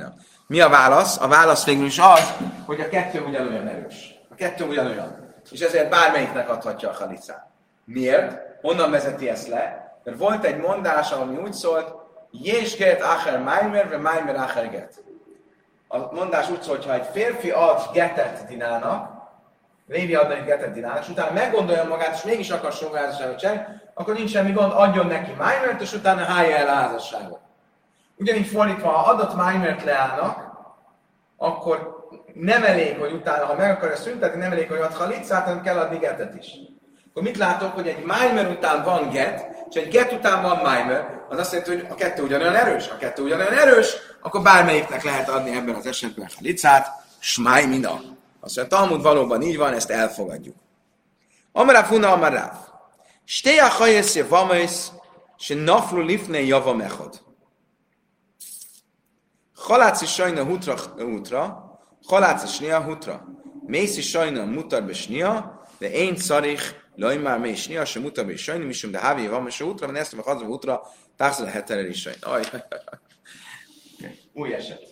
Mi 0.48 0.60
a 0.60 0.70
válasz? 0.70 1.22
A 1.22 1.28
válasz 1.28 1.66
végül 1.66 1.86
is 1.86 2.00
az, 2.00 2.34
hogy 2.66 2.80
a 2.80 2.90
kettő 2.90 3.22
ugyanolyan 3.22 3.68
erős. 3.68 4.16
A 4.30 4.36
kettő 4.36 4.66
ugyanolyan. 4.66 5.34
És 5.52 5.60
ezért 5.60 5.90
bármelyiknek 5.90 6.50
adhatja 6.50 6.90
a 6.90 6.94
halicát. 6.94 7.48
Miért? 7.86 8.62
Honnan 8.62 8.92
vezeti 8.92 9.30
ezt 9.30 9.48
le? 9.48 9.96
Mert 10.04 10.18
volt 10.18 10.44
egy 10.44 10.58
mondása, 10.58 11.22
ami 11.22 11.38
úgy 11.38 11.54
szólt, 11.54 11.94
Jésget 12.32 13.02
Acher 13.02 13.44
Maimer, 13.44 13.90
vagy 13.90 14.00
Maimer 14.00 14.36
Acher 14.36 14.70
Get. 14.70 15.04
A 15.88 16.14
mondás 16.14 16.50
úgy 16.50 16.62
szól, 16.62 16.76
hogy 16.76 16.86
ha 16.86 16.94
egy 16.94 17.08
férfi 17.12 17.52
ad 17.52 17.90
getet 17.94 18.48
Dinának, 18.48 19.15
Lévi 19.88 20.16
egy 20.16 20.46
getet 20.46 20.74
dinának, 20.74 21.04
és 21.04 21.10
utána 21.10 21.32
meggondolja 21.34 21.84
magát, 21.84 22.16
és 22.16 22.24
mégis 22.24 22.50
akar 22.50 22.72
sok 22.72 22.96
házasságot 22.96 23.38
csinálni, 23.38 23.62
akkor 23.94 24.14
nincs 24.14 24.30
semmi 24.32 24.52
gond, 24.52 24.72
adjon 24.76 25.08
neki 25.08 25.32
májmert, 25.38 25.82
és 25.82 25.94
utána 25.94 26.24
hájja 26.24 26.56
el 26.56 26.68
a 26.68 26.74
házasságot. 26.74 27.40
Ugyanígy 28.16 28.48
fordítva, 28.48 28.90
ha 28.90 29.12
adott 29.12 29.36
májmert 29.36 29.84
leállnak, 29.84 30.54
akkor 31.38 32.06
nem 32.34 32.64
elég, 32.64 32.98
hogy 32.98 33.12
utána, 33.12 33.46
ha 33.46 33.56
meg 33.56 33.72
akarja 33.72 33.96
szüntetni, 33.96 34.40
nem 34.40 34.52
elég, 34.52 34.70
hogy 34.70 34.80
ad 34.80 34.94
halicát, 34.94 35.44
hanem 35.44 35.62
kell 35.62 35.78
adni 35.78 35.98
getet 35.98 36.36
is. 36.36 36.48
Akkor 37.10 37.24
mit 37.24 37.38
látok, 37.38 37.74
hogy 37.74 37.88
egy 37.88 38.04
májmer 38.04 38.50
után 38.50 38.84
van 38.84 39.10
get, 39.10 39.46
és 39.70 39.76
egy 39.76 39.88
get 39.88 40.12
után 40.12 40.42
van 40.42 40.58
májmer, 40.64 41.24
az 41.30 41.40
azt 41.40 41.52
jelenti, 41.52 41.76
hogy 41.76 41.86
a 41.90 41.96
kettő 41.96 42.24
ugyanolyan 42.24 42.56
erős. 42.56 42.90
A 42.90 42.98
kettő 42.98 43.24
ugyanolyan 43.24 43.54
erős, 43.54 43.96
akkor 44.22 44.42
bármelyiknek 44.42 45.04
lehet 45.04 45.30
adni 45.30 45.56
ebben 45.56 45.76
az 45.76 45.86
esetben 45.86 46.28
halicát, 46.36 46.88
smáj 47.20 47.66
mina. 47.66 48.00
Azt 48.46 48.56
mondja, 48.56 48.78
Talmud 48.78 49.02
valóban 49.02 49.42
így 49.42 49.58
van, 49.58 49.74
ezt 49.74 49.90
elfogadjuk. 49.90 50.56
Amara 51.52 51.84
funa 51.84 52.12
amaráv. 52.12 52.56
Sté 53.24 53.58
a 53.58 53.68
hajesz 53.68 54.28
vamész, 54.28 54.92
se 55.38 55.56
naflu 55.56 56.02
lifne 56.02 56.42
java 56.42 56.74
mechod. 56.74 57.22
Haláci 59.56 60.06
sajna 60.06 60.44
hutra, 60.44 60.76
hutra, 60.98 61.66
Haláca 62.06 62.48
snia 62.48 62.82
hutra. 62.82 63.28
Mész 63.66 63.98
is 63.98 64.10
sajna 64.10 64.46
mutar 64.46 64.84
be 64.84 64.94
snia, 64.94 65.62
de 65.78 65.92
én 65.92 66.16
szarich 66.16 66.76
laj 66.96 67.18
már 67.18 67.40
mély 67.40 67.56
snia, 67.56 67.86
se 67.86 68.00
mutar 68.00 68.26
be 68.26 68.38
sajna, 68.38 68.66
misum 68.66 68.92
de 68.92 69.00
hávi 69.00 69.28
van, 69.28 69.50
se 69.50 69.64
útra, 69.64 69.88
mert 69.88 70.00
ezt 70.00 70.14
a 70.14 70.22
hazva 70.22 70.48
útra, 70.48 70.82
táxol 71.16 71.48
a 71.68 71.74
is 71.74 72.02
sajna. 72.02 72.28
Aj, 72.28 72.44
új 74.34 74.54
eset. 74.54 74.84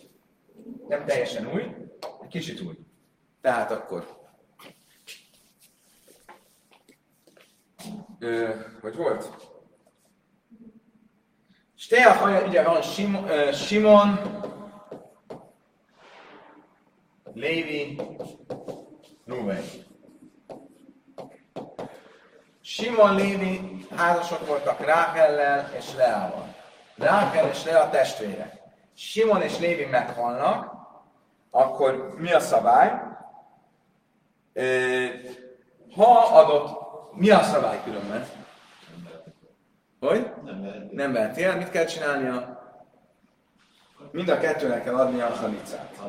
Nem 0.88 1.04
teljesen 1.04 1.52
új, 1.52 1.62
kicsit 2.28 2.60
új. 2.60 2.74
Tehát 3.44 3.70
akkor 3.70 4.22
Ö, 8.18 8.54
hogy 8.80 8.96
volt? 8.96 9.30
Stea 11.74 12.44
ugye 12.46 12.62
van 12.62 12.82
Simon, 12.82 13.52
Simon 13.52 14.18
Lévi, 17.32 18.00
Ruven. 19.26 19.62
Simon 22.60 23.14
Lévi 23.14 23.86
házasok 23.96 24.46
voltak 24.46 24.80
Ráhellel 24.80 25.70
és 25.76 25.94
Leával. 25.94 26.54
Ráhel 26.96 27.48
és 27.48 27.64
Lea 27.64 27.90
testvére. 27.90 28.72
Simon 28.94 29.42
és 29.42 29.58
Lévi 29.58 29.84
meghalnak, 29.84 30.72
akkor 31.50 32.14
mi 32.16 32.32
a 32.32 32.40
szabály? 32.40 33.12
Ha 35.94 36.18
adott, 36.32 36.78
mi 37.14 37.30
a 37.30 37.42
szabály 37.42 37.80
különben? 37.84 38.26
Hogy? 40.00 40.30
Nem 40.90 41.12
veheti 41.12 41.44
el. 41.44 41.56
Mit 41.56 41.70
kell 41.70 41.84
csinálnia? 41.84 42.62
Mind 44.10 44.28
a 44.28 44.38
kettőnek 44.38 44.84
kell 44.84 44.94
adnia 44.94 45.26
a 45.26 45.34
halicát. 45.34 46.00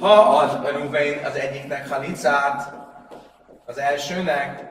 Ha 0.00 0.38
ad 0.38 0.70
Ruvain 0.70 1.24
az 1.24 1.34
egyiknek 1.34 1.88
halicát, 1.88 2.74
az 3.66 3.78
elsőnek, 3.78 4.70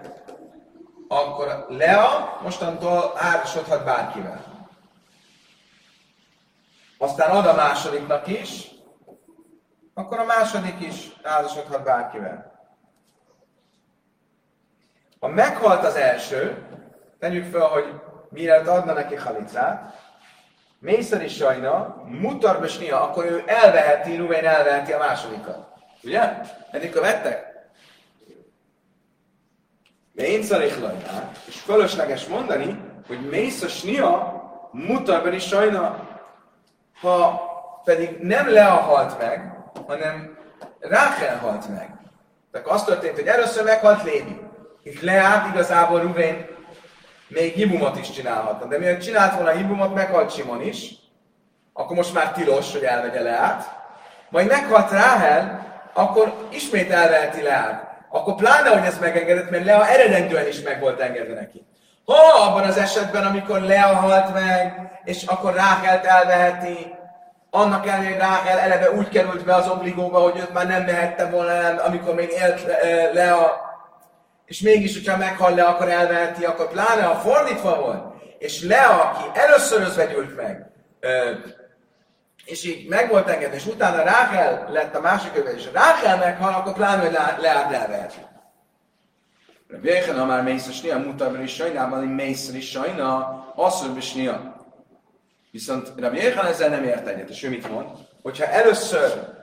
akkor 1.07 1.65
Lea 1.69 2.37
mostantól 2.43 3.13
házasodhat 3.15 3.85
bárkivel. 3.85 4.43
Aztán 6.97 7.29
ad 7.29 7.45
a 7.45 7.53
másodiknak 7.53 8.27
is, 8.27 8.67
akkor 9.93 10.19
a 10.19 10.25
második 10.25 10.79
is 10.79 11.11
házasodhat 11.23 11.83
bárkivel. 11.83 12.69
Ha 15.19 15.27
meghalt 15.27 15.83
az 15.83 15.95
első, 15.95 16.67
tegyük 17.19 17.51
fel, 17.51 17.67
hogy 17.67 18.01
mire 18.29 18.55
adna 18.55 18.93
neki 18.93 19.15
halicát, 19.15 20.06
Mészer 20.79 21.23
is 21.23 21.35
sajna, 21.35 22.03
mutar 22.05 22.59
besnia, 22.59 23.01
akkor 23.01 23.25
ő 23.25 23.43
elveheti, 23.45 24.15
Ruben 24.15 24.45
elveheti 24.45 24.91
a 24.91 24.97
másodikat. 24.97 25.67
Ugye? 26.03 26.21
Eddig 26.71 26.91
követtek? 26.91 27.45
De 30.13 30.27
én 30.27 30.43
szariklajnál, 30.43 31.31
és 31.47 31.59
fölösleges 31.59 32.27
mondani, 32.27 32.79
hogy 33.07 33.29
mész 33.29 33.61
a 33.61 33.67
snia, 33.67 34.41
mutar 34.71 35.33
is 35.33 35.47
sajna, 35.47 36.07
ha 37.01 37.41
pedig 37.83 38.17
nem 38.21 38.51
Lea 38.51 38.75
halt 38.75 39.19
meg, 39.19 39.53
hanem 39.87 40.37
Rákel 40.79 41.37
halt 41.37 41.69
meg. 41.69 41.95
Tehát 42.51 42.67
az 42.67 42.83
történt, 42.83 43.15
hogy 43.15 43.27
először 43.27 43.63
meghalt 43.63 44.03
Lévi. 44.03 44.39
Itt 44.83 45.01
Leát 45.01 45.53
igazából 45.53 46.01
Ruvén 46.01 46.47
még 47.27 47.53
hibumot 47.53 47.99
is 47.99 48.11
csinálhatna. 48.11 48.65
De 48.65 48.77
miért 48.77 49.03
csinált 49.03 49.35
volna 49.35 49.51
hibumot, 49.51 49.93
meghalt 49.93 50.33
Simon 50.33 50.61
is, 50.61 50.89
akkor 51.73 51.95
most 51.95 52.13
már 52.13 52.31
tilos, 52.31 52.71
hogy 52.71 52.83
elvegye 52.83 53.21
Leát. 53.21 53.75
Majd 54.29 54.47
meghalt 54.47 54.91
Ráhel, 54.91 55.65
akkor 55.93 56.33
ismét 56.49 56.91
elveheti 56.91 57.41
Leát. 57.41 57.85
Akkor 58.09 58.35
pláne, 58.35 58.69
hogy 58.69 58.85
ez 58.85 58.99
megengedett, 58.99 59.49
mert 59.49 59.65
Lea 59.65 59.87
eredendően 59.87 60.47
is 60.47 60.61
meg 60.61 60.79
volt 60.79 60.99
engedve 60.99 61.33
neki. 61.33 61.65
Ha 62.05 62.45
abban 62.45 62.63
az 62.63 62.77
esetben, 62.77 63.25
amikor 63.25 63.59
Lea 63.59 63.95
halt 63.95 64.33
meg, 64.33 64.91
és 65.03 65.23
akkor 65.23 65.53
Ráhelt 65.53 66.05
elveheti, 66.05 66.95
annak 67.49 67.87
ellenére, 67.87 68.09
hogy 68.09 68.19
Ráhel 68.19 68.59
eleve 68.59 68.91
úgy 68.91 69.09
került 69.09 69.45
be 69.45 69.55
az 69.55 69.69
obligóba, 69.69 70.19
hogy 70.19 70.37
őt 70.37 70.53
már 70.53 70.67
nem 70.67 70.83
mehette 70.83 71.29
volna 71.29 71.51
el, 71.51 71.77
amikor 71.77 72.13
még 72.13 72.29
élt 72.29 72.61
Lea, 73.13 73.66
és 74.47 74.61
mégis, 74.61 74.93
hogyha 74.93 75.17
meghal 75.17 75.55
le, 75.55 75.63
akkor 75.63 75.89
elveheti, 75.89 76.45
akkor 76.45 76.69
pláne, 76.69 77.01
ha 77.01 77.15
fordítva 77.15 77.79
volt, 77.79 78.03
és 78.37 78.63
le, 78.63 78.81
aki 78.81 79.39
először 79.39 79.81
özvegyült 79.81 80.35
meg, 80.35 80.71
és 82.45 82.65
így 82.65 82.87
meg 82.87 83.09
volt 83.09 83.27
engedve, 83.27 83.55
és 83.55 83.65
utána 83.65 84.03
Ráhel 84.03 84.67
lett 84.71 84.95
a 84.95 85.01
másik 85.01 85.31
öve, 85.35 85.53
és 85.53 85.69
Ráhel 85.73 86.17
meghal, 86.17 86.53
akkor 86.53 86.73
pláne, 86.73 87.01
hogy 87.01 87.11
Leát 87.41 87.71
elveheti. 87.71 88.25
Rabbi 89.69 89.89
már 90.25 90.43
mész 90.43 90.67
a 90.67 90.71
snia, 90.71 90.97
mutatban 90.97 91.41
is 91.41 91.53
sajnában, 91.53 91.99
hogy 91.99 92.13
mész 92.13 92.49
is 92.53 92.69
sajna, 92.69 93.43
asszor 93.55 93.97
is 93.97 94.07
snia. 94.07 94.55
Viszont 95.51 95.93
Rabbi 95.97 96.19
ezzel 96.19 96.69
nem 96.69 96.83
ért 96.83 97.07
egyet, 97.07 97.29
és 97.29 97.43
ő 97.43 97.49
mit 97.49 97.69
mond? 97.69 97.89
Hogyha 98.21 98.45
először 98.45 99.35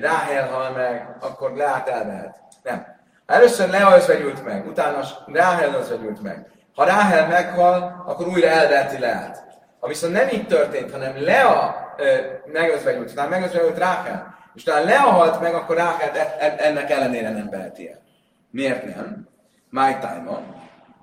Ráhel 0.00 0.48
hal 0.48 0.70
meg, 0.70 1.16
akkor 1.20 1.52
Leát 1.52 1.88
elvehet. 1.88 2.40
Nem. 2.62 2.91
Először 3.32 3.68
Lea 3.68 3.96
özvegyült 3.96 4.44
meg, 4.44 4.66
utána 4.66 5.00
Ráhel 5.26 5.74
özvegyült 5.74 6.22
meg. 6.22 6.46
Ha 6.74 6.84
Ráhel 6.84 7.26
meghal, 7.28 8.04
akkor 8.06 8.26
újra 8.26 8.48
elveheti 8.48 8.98
Leát. 8.98 9.44
Ha 9.80 9.88
viszont 9.88 10.12
nem 10.12 10.28
így 10.28 10.46
történt, 10.46 10.92
hanem 10.92 11.22
Lea 11.22 11.76
megözvegyült, 12.46 13.10
utána 13.10 13.28
megözvegyült 13.28 13.78
Ráhel, 13.78 14.34
és 14.54 14.62
utána 14.62 14.84
Lea 14.84 15.00
halt 15.00 15.40
meg, 15.40 15.54
akkor 15.54 15.76
Ráhel 15.76 16.10
e, 16.14 16.36
e, 16.38 16.54
ennek 16.58 16.90
ellenére 16.90 17.30
nem 17.30 17.48
veheti 17.50 17.88
el. 17.88 17.98
Miért 18.50 18.84
nem? 18.84 19.28
My 19.70 19.96
time 20.00 20.42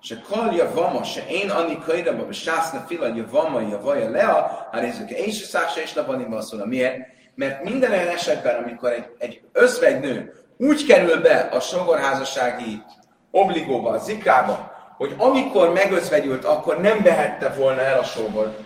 Se 0.02 0.22
kalja 0.30 0.74
vama, 0.74 1.04
se 1.04 1.22
én 1.30 1.50
anni 1.50 1.80
kairaba, 1.86 2.26
be 2.26 2.32
sászna 2.32 2.84
fila, 2.88 3.30
vama, 3.32 3.80
vaja 3.80 4.10
lea, 4.10 4.68
hát 4.72 4.82
nézzük, 4.82 5.10
én 5.10 5.32
se 5.32 5.46
szák 5.46 5.70
se 5.70 6.04
szóla. 6.40 6.66
Miért? 6.66 6.98
Mert 7.36 7.64
minden 7.64 7.92
olyan 7.92 8.08
esetben, 8.08 8.56
amikor 8.56 8.92
egy, 8.92 9.06
egy 9.18 9.42
özvegynő 9.52 10.34
úgy 10.62 10.86
kerül 10.86 11.22
be 11.22 11.38
a 11.52 11.60
sogorházassági 11.60 12.84
obligóba, 13.32 13.90
a 13.90 13.98
zikába, 13.98 14.78
hogy 14.98 15.16
amikor 15.18 15.74
megözvegyült, 15.74 16.46
akkor 16.46 16.82
nem 16.82 17.02
vehette 17.02 17.50
volna 17.50 17.82
el 17.82 18.00
a 18.00 18.04
sógor. 18.04 18.58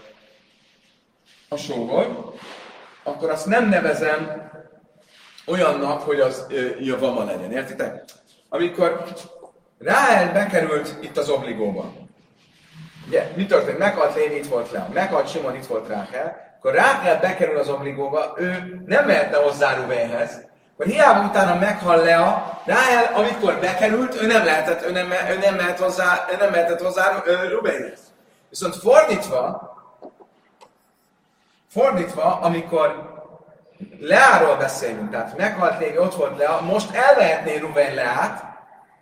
A 1.50 1.56
sógor, 1.56 2.34
akkor 3.04 3.30
azt 3.30 3.46
nem 3.46 3.70
nevezem 3.70 4.52
olyannak, 5.48 6.02
hogy 6.02 6.20
az 6.20 6.48
javama 6.80 7.24
legyen. 7.24 7.52
Értitek? 7.52 8.04
Amikor 8.50 9.04
Ráel 9.80 10.34
bekerült 10.34 10.96
itt 11.02 11.18
az 11.18 11.30
obligóba. 11.30 11.94
Ugye, 13.08 13.32
mi 13.36 13.46
történt? 13.46 13.78
Meghalt 13.78 14.16
Lévi, 14.16 14.36
itt 14.36 14.48
volt 14.48 14.72
le. 14.72 14.88
Meghalt 14.94 15.30
Simon, 15.30 15.56
itt 15.56 15.66
volt 15.66 15.88
Ráhel. 15.88 16.56
Akkor 16.58 16.74
Ráhel 16.74 17.20
bekerül 17.20 17.58
az 17.58 17.70
obligóba, 17.70 18.34
ő 18.38 18.82
nem 18.86 19.06
mehetne 19.06 19.38
hozzá 19.38 19.76
Rubenhez, 19.76 20.52
hogy 20.78 20.88
hiába 20.92 21.28
utána 21.28 21.56
meghal 21.56 21.98
Lea, 21.98 22.60
Ráhel, 22.66 23.14
amikor 23.14 23.60
bekerült, 23.60 24.22
ő 24.22 24.26
nem 24.26 24.46
lehetett, 24.46 24.86
ő 24.86 24.92
nem, 24.92 25.12
ő 25.12 25.38
nem 25.38 25.56
mehet 25.56 25.80
hozzá, 25.80 26.26
ő 26.32 26.36
nem 26.36 26.50
mehetett 26.50 26.82
hozzá 26.82 27.24
Rubenhez. 27.50 28.00
Viszont 28.50 28.76
fordítva, 28.76 29.72
fordítva, 31.70 32.40
amikor 32.42 33.12
Leáról 34.00 34.56
beszélünk, 34.56 35.12
tehát 35.12 35.38
meghalt 35.38 35.80
Lévi, 35.80 35.98
ott 35.98 36.16
volt 36.16 36.38
Lea, 36.38 36.62
most 36.62 36.96
elvehetné 36.96 37.58
Ruben 37.58 37.94
Leát, 37.94 38.44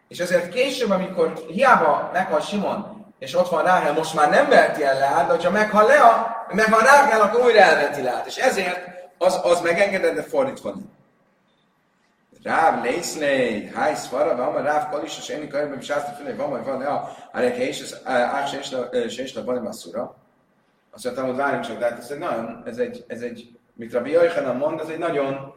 és 0.07 0.19
ezért 0.19 0.49
később, 0.49 0.89
amikor 0.89 1.33
hiába 1.47 2.09
meghal 2.13 2.39
Simon, 2.39 3.05
és 3.19 3.35
ott 3.35 3.49
van 3.49 3.63
Ráhel, 3.63 3.93
most 3.93 4.13
már 4.13 4.29
nem 4.29 4.49
veheti 4.49 4.83
el 4.83 4.99
Leát, 4.99 5.25
de 5.25 5.33
hogyha 5.33 5.51
meghal 5.51 5.85
Lea, 5.85 6.45
meghal 6.49 6.81
Ráhel, 6.81 7.21
akkor 7.21 7.41
újra 7.41 7.59
elveheti 7.59 8.01
Leát. 8.01 8.25
És 8.25 8.35
ezért 8.35 8.79
az, 9.17 9.39
az 9.43 9.61
megengedett, 9.61 10.15
de 10.15 10.23
fordítva 10.23 10.69
nem. 10.69 10.99
Ráv 12.43 12.83
Lészlé, 12.83 13.71
Háj 13.75 13.95
Szvara, 13.95 14.35
Vama, 14.35 14.61
Ráv 14.61 14.89
Kalis, 14.89 15.17
és 15.17 15.29
én 15.29 15.49
kajban 15.49 15.77
is 15.77 15.89
azt 15.89 16.17
fele, 16.17 16.35
Vama, 16.35 16.63
van, 16.63 16.79
Lea, 16.79 17.11
Arek 17.31 17.57
és 17.57 17.93
Ák 18.03 18.47
Sésla, 19.09 19.43
Bani 19.43 19.59
Masszura. 19.59 20.15
Azt 20.91 21.03
mondtam, 21.03 21.25
hogy 21.25 21.35
várjunk 21.35 21.65
csak, 21.65 21.77
de 21.77 21.85
hát 21.85 21.99
ez 21.99 22.11
egy 22.11 22.17
nagyon, 22.17 22.63
ez 22.65 22.77
egy, 22.77 23.05
ez 23.07 23.21
egy, 23.21 23.59
mit 23.73 23.93
Rabbi 23.93 24.11
Jöjjhanan 24.11 24.55
mond, 24.55 24.79
ez 24.79 24.87
egy 24.87 24.97
nagyon 24.97 25.53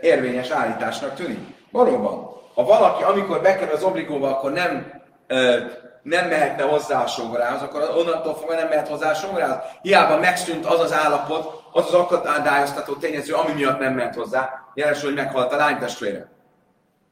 érvényes 0.00 0.50
állításnak 0.50 1.14
tűnik. 1.14 1.38
Valóban, 1.70 2.36
ha 2.54 2.64
valaki, 2.64 3.02
amikor 3.02 3.40
bekerül 3.40 3.74
az 3.74 3.82
obligóba, 3.82 4.36
akkor 4.36 4.52
nem 4.52 5.02
ö, 5.26 5.58
nem 6.02 6.28
mehetne 6.28 6.62
hozzá 6.62 7.02
a 7.02 7.06
sógorához, 7.06 7.62
akkor 7.62 7.82
onnantól 7.96 8.34
fogva 8.34 8.54
nem 8.54 8.68
mehet 8.68 8.88
hozzá 8.88 9.10
a 9.10 9.14
sógorához. 9.14 9.56
Hiába 9.82 10.18
megszűnt 10.18 10.66
az 10.66 10.80
az 10.80 10.92
állapot, 10.92 11.62
az 11.72 11.86
az 11.86 11.94
akadályoztató 11.94 12.94
tényező, 12.94 13.34
ami 13.34 13.52
miatt 13.52 13.78
nem 13.78 13.94
mehet 13.94 14.14
hozzá, 14.14 14.67
jelesül, 14.78 15.08
hogy 15.08 15.18
meghalt 15.18 15.52
a 15.52 15.56
lány 15.56 15.78
testvére. 15.78 16.30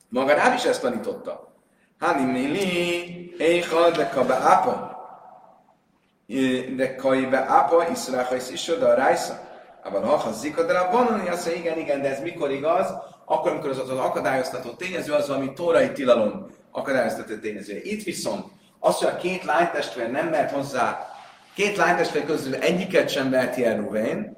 Maga 0.08 0.34
rá 0.34 0.54
is 0.54 0.64
ezt 0.64 0.80
tanította. 0.80 1.54
Hani 1.98 2.24
mili, 2.24 3.34
éha, 3.38 3.90
de 3.90 4.08
kabe 4.08 4.34
apa. 4.34 4.94
De 6.76 6.94
kaibe 6.94 7.38
apa, 7.38 7.88
iszráha 7.88 8.34
is 8.34 8.50
is 8.50 8.68
a 8.68 8.94
rájsza. 8.94 9.44
Abban 9.82 10.04
ha 10.04 10.32
zika, 10.32 10.62
de 10.62 10.88
van, 10.92 11.06
azt 11.06 11.46
mondja, 11.46 11.62
igen, 11.62 11.78
igen, 11.78 12.02
de 12.02 12.10
ez 12.10 12.20
mikor 12.20 12.50
igaz? 12.50 12.86
Akkor, 13.24 13.50
amikor 13.50 13.70
az, 13.70 13.78
az 13.78 13.90
akadályoztató 13.90 14.70
tényező 14.70 15.12
az, 15.12 15.30
ami 15.30 15.52
tórai 15.52 15.92
tilalom 15.92 16.46
akadályoztató 16.70 17.36
tényező. 17.36 17.80
Itt 17.82 18.02
viszont 18.02 18.44
az, 18.78 18.96
hogy 18.96 19.08
a 19.08 19.16
két 19.16 19.44
lánytestvér 19.44 20.10
nem 20.10 20.28
mert 20.28 20.50
hozzá, 20.50 21.14
két 21.54 21.76
lánytestvér 21.76 22.24
közül 22.24 22.54
egyiket 22.54 23.08
sem 23.08 23.30
veheti 23.30 23.64
el 23.64 23.76
Ruvén, 23.76 24.36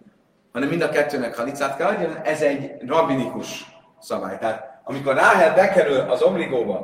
hanem 0.52 0.68
mind 0.68 0.82
a 0.82 0.88
kettőnek 0.88 1.36
halicát 1.36 1.76
kell 1.76 1.86
adjon, 1.86 2.20
ez 2.24 2.42
egy 2.42 2.72
rabinikus 2.86 3.64
szabály. 4.00 4.38
Tehát 4.38 4.80
amikor 4.84 5.14
Ráhel 5.14 5.54
bekerül 5.54 6.00
az 6.00 6.22
obligóba, 6.22 6.74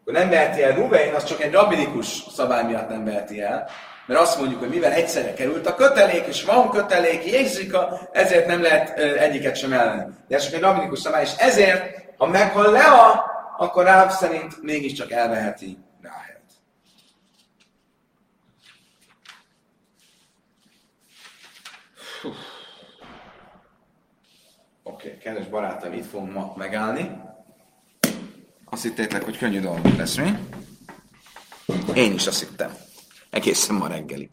akkor 0.00 0.12
nem 0.12 0.28
veheti 0.28 0.62
el 0.62 0.74
Ruvén, 0.74 1.14
az 1.14 1.24
csak 1.24 1.42
egy 1.42 1.52
rabinikus 1.52 2.06
szabály 2.34 2.64
miatt 2.64 2.88
nem 2.88 3.04
veheti 3.04 3.40
el, 3.40 3.68
mert 4.06 4.20
azt 4.20 4.38
mondjuk, 4.38 4.60
hogy 4.60 4.68
mivel 4.68 4.92
egyszerre 4.92 5.34
került 5.34 5.66
a 5.66 5.74
kötelék, 5.74 6.26
és 6.26 6.44
van 6.44 6.70
kötelék, 6.70 7.32
jegyzika, 7.32 8.00
ezért 8.12 8.46
nem 8.46 8.62
lehet 8.62 8.98
egyiket 8.98 9.56
sem 9.56 9.72
ellenni. 9.72 10.12
De 10.28 10.36
ez 10.36 10.44
csak 10.44 10.54
egy 10.54 10.60
rabinikus 10.60 10.98
szabály, 10.98 11.22
és 11.22 11.32
ezért, 11.36 12.04
ha 12.16 12.26
meghal 12.26 12.70
Lea, 12.70 13.24
akkor 13.58 13.84
Ráv 13.84 14.10
szerint 14.10 14.62
mégiscsak 14.62 15.10
elveheti 15.10 15.78
Ráhelt. 16.02 16.42
Oké, 24.86 25.06
okay, 25.06 25.18
kedves 25.18 25.48
barátom, 25.48 25.92
itt 25.92 26.06
fogunk 26.06 26.32
ma 26.32 26.54
megállni. 26.56 27.10
Azt 28.64 28.82
hittétek, 28.82 29.22
hogy 29.22 29.38
könnyű 29.38 29.60
dolgok 29.60 29.96
lesz, 29.96 30.16
mi? 30.16 30.30
Én 31.94 32.12
is 32.12 32.26
azt 32.26 32.48
hittem. 32.48 32.74
Egészen 33.30 33.76
ma 33.76 33.86
reggelig. 33.86 34.28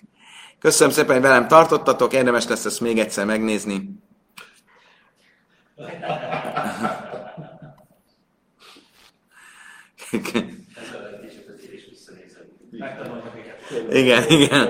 Köszönöm 0.60 0.94
szépen, 0.94 1.14
hogy 1.14 1.22
velem 1.22 1.48
tartottatok, 1.48 2.14
érdemes 2.14 2.48
lesz 2.48 2.66
ezt 2.66 2.82
még 2.82 3.00
egyszer 3.00 3.26
megnézni. 3.26 3.90
igen, 13.90 14.24
igen. 14.28 14.70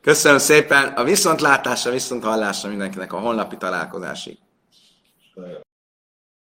Köszönöm 0.00 0.38
szépen 0.38 0.88
a 0.88 1.04
viszontlátásra, 1.04 1.90
viszont 1.90 2.24
hallásra 2.24 2.68
mindenkinek 2.68 3.12
a 3.12 3.18
honlapi 3.18 3.56
találkozásig. 3.56 4.38
Yeah. 5.36 5.65